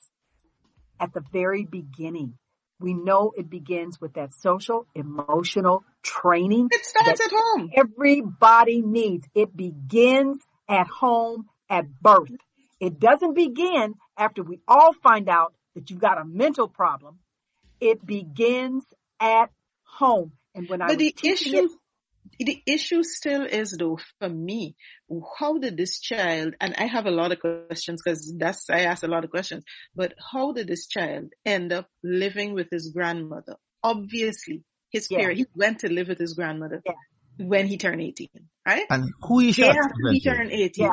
[0.98, 2.34] at the very beginning.
[2.78, 7.70] We know it begins with that social, emotional training It starts at home.
[7.74, 9.26] everybody needs.
[9.34, 12.30] It begins at home at birth.
[12.80, 17.18] It doesn't begin after we all find out that you've got a mental problem.
[17.80, 18.84] It begins
[19.20, 19.50] at
[19.84, 20.32] home.
[20.54, 21.70] And when I was the teaching issue, it,
[22.38, 24.76] the issue still is though, for me,
[25.38, 29.02] how did this child, and I have a lot of questions because that's, I ask
[29.02, 29.64] a lot of questions,
[29.94, 33.56] but how did this child end up living with his grandmother?
[33.82, 35.18] Obviously, his Yeah.
[35.20, 36.82] parent, he went to live with his grandmother.
[36.84, 36.92] Yeah.
[37.38, 38.28] when he turned 18,
[38.66, 38.86] right?
[38.88, 39.76] And who he Day shot?
[39.76, 40.86] after he turned 18.
[40.86, 40.90] Yeah.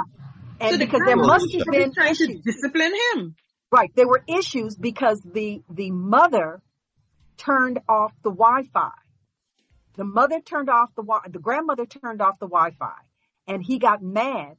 [0.59, 3.35] And So the because there must have been trying to discipline him.
[3.71, 3.89] Right.
[3.95, 6.61] There were issues because the, the mother
[7.37, 8.91] turned off the Wi-Fi.
[9.95, 12.93] The mother turned off the wi- the grandmother turned off the Wi-Fi
[13.47, 14.57] and he got mad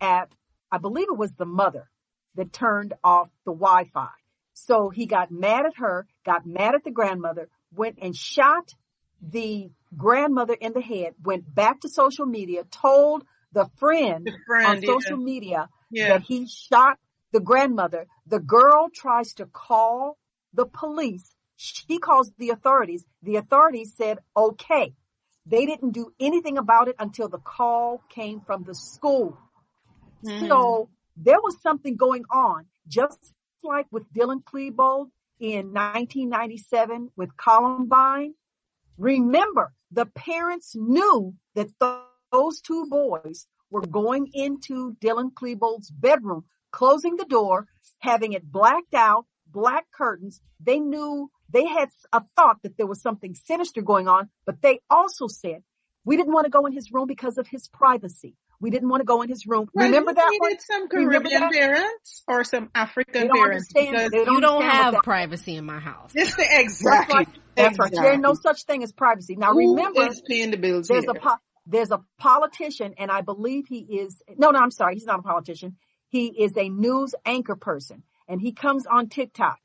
[0.00, 0.32] at,
[0.72, 1.90] I believe it was the mother
[2.36, 4.08] that turned off the Wi-Fi.
[4.54, 8.74] So he got mad at her, got mad at the grandmother, went and shot
[9.22, 14.66] the grandmother in the head, went back to social media, told the friend, The friend,
[14.66, 14.86] on yeah.
[14.94, 16.08] social media Yeah.
[16.08, 16.98] that he shot
[17.32, 18.06] the grandmother.
[18.26, 20.16] The girl tries to call
[20.54, 21.34] the police.
[21.62, 23.04] She calls the authorities.
[23.22, 24.94] The authorities said, okay.
[25.44, 29.36] They didn't do anything about it until the call came from the school.
[30.24, 30.48] Mhm.
[30.48, 38.34] So there was something going on, just like with Dylan Klebold in 1997 with Columbine.
[38.96, 46.44] Remember, the parents knew that th- those two boys were going into Dylan Klebold's bedroom,
[46.70, 50.40] closing the door, having it blacked out, black curtains.
[50.58, 54.80] They knew they had a thought that there was something sinister going on, but they
[54.88, 55.62] also said
[56.04, 58.36] we didn't want to go in his room because of his privacy.
[58.62, 59.68] We didn't want to go in his room.
[59.72, 60.50] Well, Remember that one?
[60.50, 61.50] needed some Caribbean that?
[61.52, 63.96] parents or some African They don't parents understand.
[63.96, 66.12] because They don't You don't understand have that- privacy in my house.
[66.12, 67.14] This That's exactly.
[67.20, 67.28] right.
[67.54, 67.90] That's right.
[67.90, 69.36] There ain't no such thing as privacy.
[69.36, 71.12] Now Who remember, is paying the bills there's here?
[71.16, 74.22] a po- there's a politician, and I believe he is.
[74.36, 74.94] No, no, I'm sorry.
[74.94, 75.76] He's not a politician.
[76.08, 79.58] He is a news anchor person, and he comes on TikTok,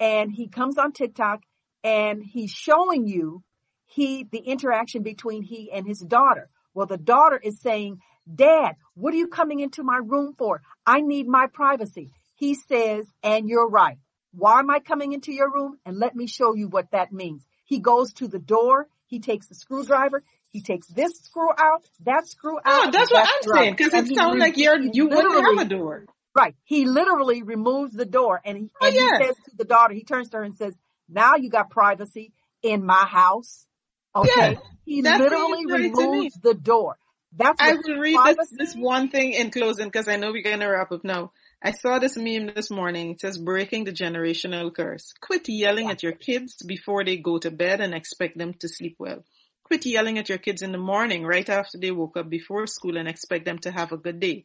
[0.00, 1.42] and he comes on TikTok,
[1.84, 3.44] and he's showing you
[3.86, 6.48] he the interaction between he and his daughter.
[6.74, 8.00] Well, the daughter is saying,
[8.32, 10.62] "Dad, what are you coming into my room for?
[10.86, 13.98] I need my privacy." He says, "And you're right.
[14.32, 15.78] Why am I coming into your room?
[15.84, 18.88] And let me show you what that means." He goes to the door.
[19.06, 20.24] He takes the screwdriver.
[20.50, 22.88] He takes this screw out, that screw oh, out.
[22.88, 26.06] Oh, that's what I'm saying because it sounds like you're you wouldn't have a door.
[26.34, 26.54] Right.
[26.64, 29.18] He literally removes the door and he, Oh, and yeah.
[29.18, 30.74] he says to the daughter, he turns to her and says,
[31.08, 33.66] now you got privacy in my house.
[34.14, 34.30] Okay.
[34.36, 34.54] Yeah,
[34.84, 36.06] he literally he's doing to me.
[36.06, 36.96] removes the door.
[37.36, 40.60] That's I will read this, this one thing in closing because I know we're going
[40.60, 41.32] to wrap up now.
[41.62, 43.10] I saw this meme this morning.
[43.10, 45.12] It says breaking the generational curse.
[45.20, 48.96] Quit yelling at your kids before they go to bed and expect them to sleep
[48.98, 49.24] well.
[49.64, 52.96] Quit yelling at your kids in the morning right after they woke up before school
[52.96, 54.44] and expect them to have a good day.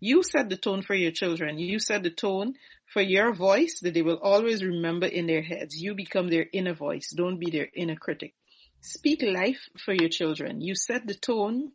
[0.00, 1.58] You set the tone for your children.
[1.58, 2.54] You set the tone
[2.86, 5.76] for your voice that they will always remember in their heads.
[5.76, 7.10] You become their inner voice.
[7.14, 8.34] Don't be their inner critic.
[8.80, 10.62] Speak life for your children.
[10.62, 11.72] You set the tone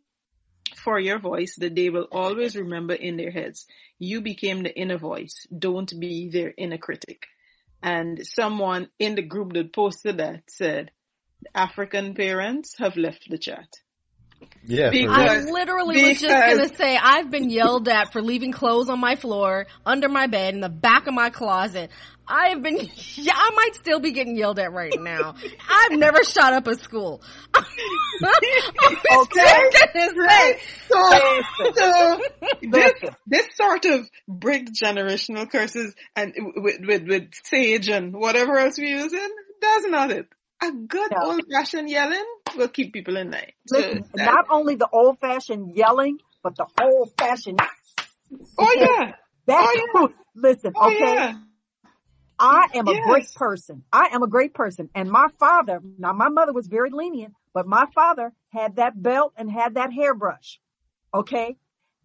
[0.82, 3.66] for your voice that they will always remember in their heads.
[3.98, 5.46] You became the inner voice.
[5.56, 7.26] Don't be their inner critic.
[7.82, 10.90] And someone in the group that posted that said,
[11.54, 13.68] African parents have left the chat.
[14.64, 14.90] Yeah.
[14.90, 18.98] Because- I literally was just gonna say I've been yelled at for leaving clothes on
[19.00, 21.90] my floor, under my bed, in the back of my closet.
[22.28, 22.76] I have been,
[23.14, 25.36] yeah, I might still be getting yelled at right now.
[25.68, 27.22] I've never shot up a school.
[28.22, 29.42] Okay.
[30.16, 30.56] Right?
[30.88, 32.20] So, so
[32.62, 32.92] this,
[33.26, 38.98] this sort of break generational curses and with, with, with sage and whatever else we're
[38.98, 39.28] using,
[39.60, 40.26] that's not it.
[40.62, 41.30] A good No.
[41.32, 42.24] old fashioned yelling
[42.56, 43.52] will keep people in line.
[43.70, 47.60] Listen, not only the old fashioned yelling, but the old fashioned,
[48.58, 49.12] oh yeah.
[49.46, 51.14] that's, Oh, listen, Oh okay.
[51.14, 51.34] yeah.
[52.38, 53.82] I am a great person.
[53.90, 54.90] I am a great person.
[54.94, 59.32] And my father, now my mother was very lenient, but my father had that belt
[59.36, 60.60] and had that hairbrush.
[61.14, 61.56] Okay.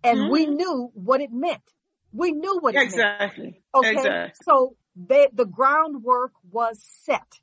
[0.04, 0.56] And we mm-hmm.
[0.56, 1.62] knew what it meant.
[2.14, 2.88] We knew what it meant.
[2.88, 3.62] Exactly.
[3.76, 3.92] Okay.
[3.92, 4.34] Exactly.
[4.44, 7.41] So they, the groundwork was set.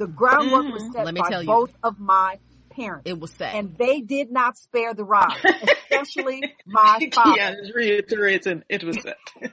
[0.00, 0.92] The groundwork was mm-hmm.
[0.92, 1.46] set Let me by tell you.
[1.46, 2.38] both of my
[2.70, 3.02] parents.
[3.04, 3.54] It was set.
[3.54, 5.34] and they did not spare the rod,
[5.90, 7.38] especially my father.
[7.38, 9.18] Kiana's reiterating it was set.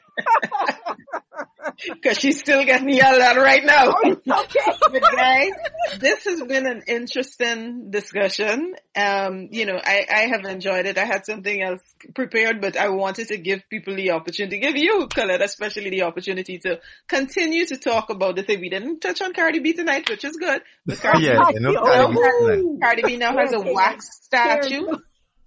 [2.03, 3.93] Cause she's still getting yelled at right now.
[3.93, 4.15] Okay.
[4.91, 5.51] but guys,
[5.99, 8.76] this has been an interesting discussion.
[8.95, 10.97] Um, you know, I, I have enjoyed it.
[10.97, 11.82] I had something else
[12.15, 16.59] prepared, but I wanted to give people the opportunity, give you, Colette, especially the opportunity
[16.59, 18.61] to continue to talk about the thing.
[18.61, 20.61] We didn't touch on Cardi B tonight, which is good.
[20.86, 22.80] But Cardi, yeah, I know Cardi B tonight.
[22.82, 24.97] Cardi B now has a wax statue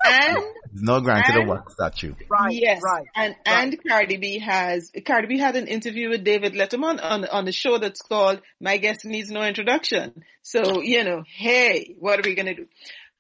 [0.05, 0.39] and
[0.73, 2.15] It's not granted a And- wax statue.
[2.29, 2.55] Right.
[2.55, 3.07] yes, Right.
[3.15, 7.45] and and Cardi B has Cardi B had an interview with David Letterman on on
[7.45, 10.25] the show that's called My Guest Needs No Introduction.
[10.43, 12.67] So you know, hey, what are we gonna do?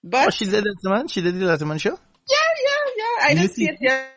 [0.03, 1.09] But Oh, she did it, man.
[1.09, 1.91] She did the Letterman show.
[1.91, 3.27] yeah, yeah, yeah.
[3.27, 4.09] I You didn't see see- it yet,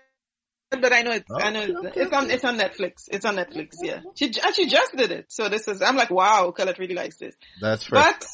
[0.71, 2.93] but I know it's I oh, know Okay, it's, okay, it's on it's on Netflix.
[3.09, 3.69] It's on Netflix.
[3.81, 5.25] Yeah, she and she just did it.
[5.29, 7.35] So this is I'm like, wow, Colette really likes this.
[7.59, 8.15] That's right.
[8.19, 8.27] But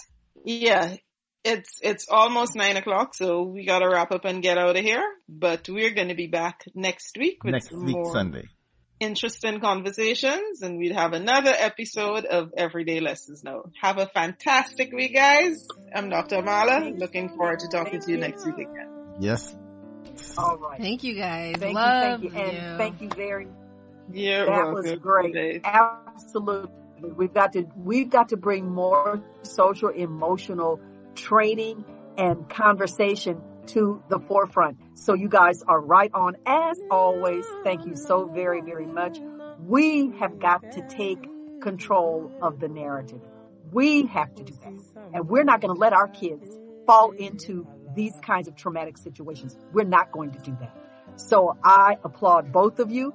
[0.45, 0.95] yeah,
[1.43, 5.03] it's it's almost nine o'clock, so we gotta wrap up and get out of here.
[5.27, 8.45] But we're gonna be back next week with next week more Sunday.
[8.99, 13.43] interesting conversations, and we'd have another episode of Everyday Lessons.
[13.43, 15.65] Now, have a fantastic week, guys.
[15.95, 16.37] I'm Dr.
[16.41, 16.97] Amala.
[16.97, 18.89] Looking forward to talking to you next week again.
[19.19, 19.55] Yes.
[20.37, 20.79] All right.
[20.81, 21.55] Thank you guys.
[21.57, 23.47] Thank Love you, thank you, and thank you very.
[24.11, 24.73] You're that welcome.
[24.73, 25.33] was great.
[25.33, 25.61] Dave.
[25.63, 26.71] Absolutely,
[27.15, 30.79] we've got to we've got to bring more social emotional
[31.19, 31.85] training
[32.17, 34.77] and conversation to the forefront.
[34.95, 37.45] So you guys are right on as always.
[37.63, 39.19] Thank you so very very much.
[39.65, 41.27] We have got to take
[41.61, 43.21] control of the narrative.
[43.71, 44.73] We have to do that,
[45.13, 46.57] and we're not going to let our kids
[46.87, 49.55] fall into these kinds of traumatic situations.
[49.73, 50.75] We're not going to do that.
[51.17, 53.13] So I applaud both of you,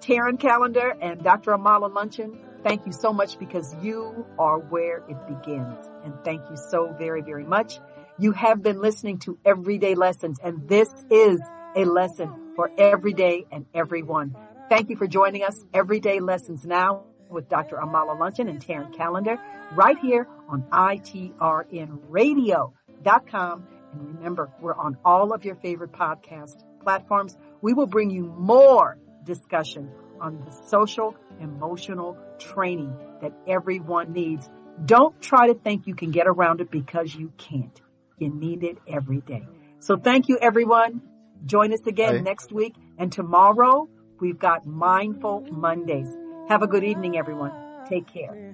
[0.00, 1.52] Terrin Callendar and Dr.
[1.52, 2.38] Amala Luncheon.
[2.62, 5.80] Thank you so much because you are where it begins.
[6.04, 7.80] And thank you so very, very much.
[8.18, 11.40] You have been listening to Everyday Lessons and this is
[11.74, 14.36] a lesson for every day and everyone.
[14.68, 15.60] Thank you for joining us.
[15.74, 17.76] Everyday Lessons Now with Dr.
[17.76, 19.38] Amala Luncheon and Terrin Callendar
[19.74, 23.66] right here on itrnradio.com.
[23.92, 27.36] And remember, we're on all of your favorite podcast platforms.
[27.60, 29.90] We will bring you more discussion
[30.20, 34.48] on the social emotional training that everyone needs.
[34.84, 37.80] Don't try to think you can get around it because you can't.
[38.18, 39.46] You need it every day.
[39.80, 41.02] So thank you everyone.
[41.44, 43.88] Join us again next week and tomorrow
[44.20, 46.08] we've got Mindful Mondays.
[46.48, 47.52] Have a good evening everyone.
[47.88, 48.52] Take care.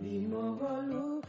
[0.00, 1.22] Bimogolu,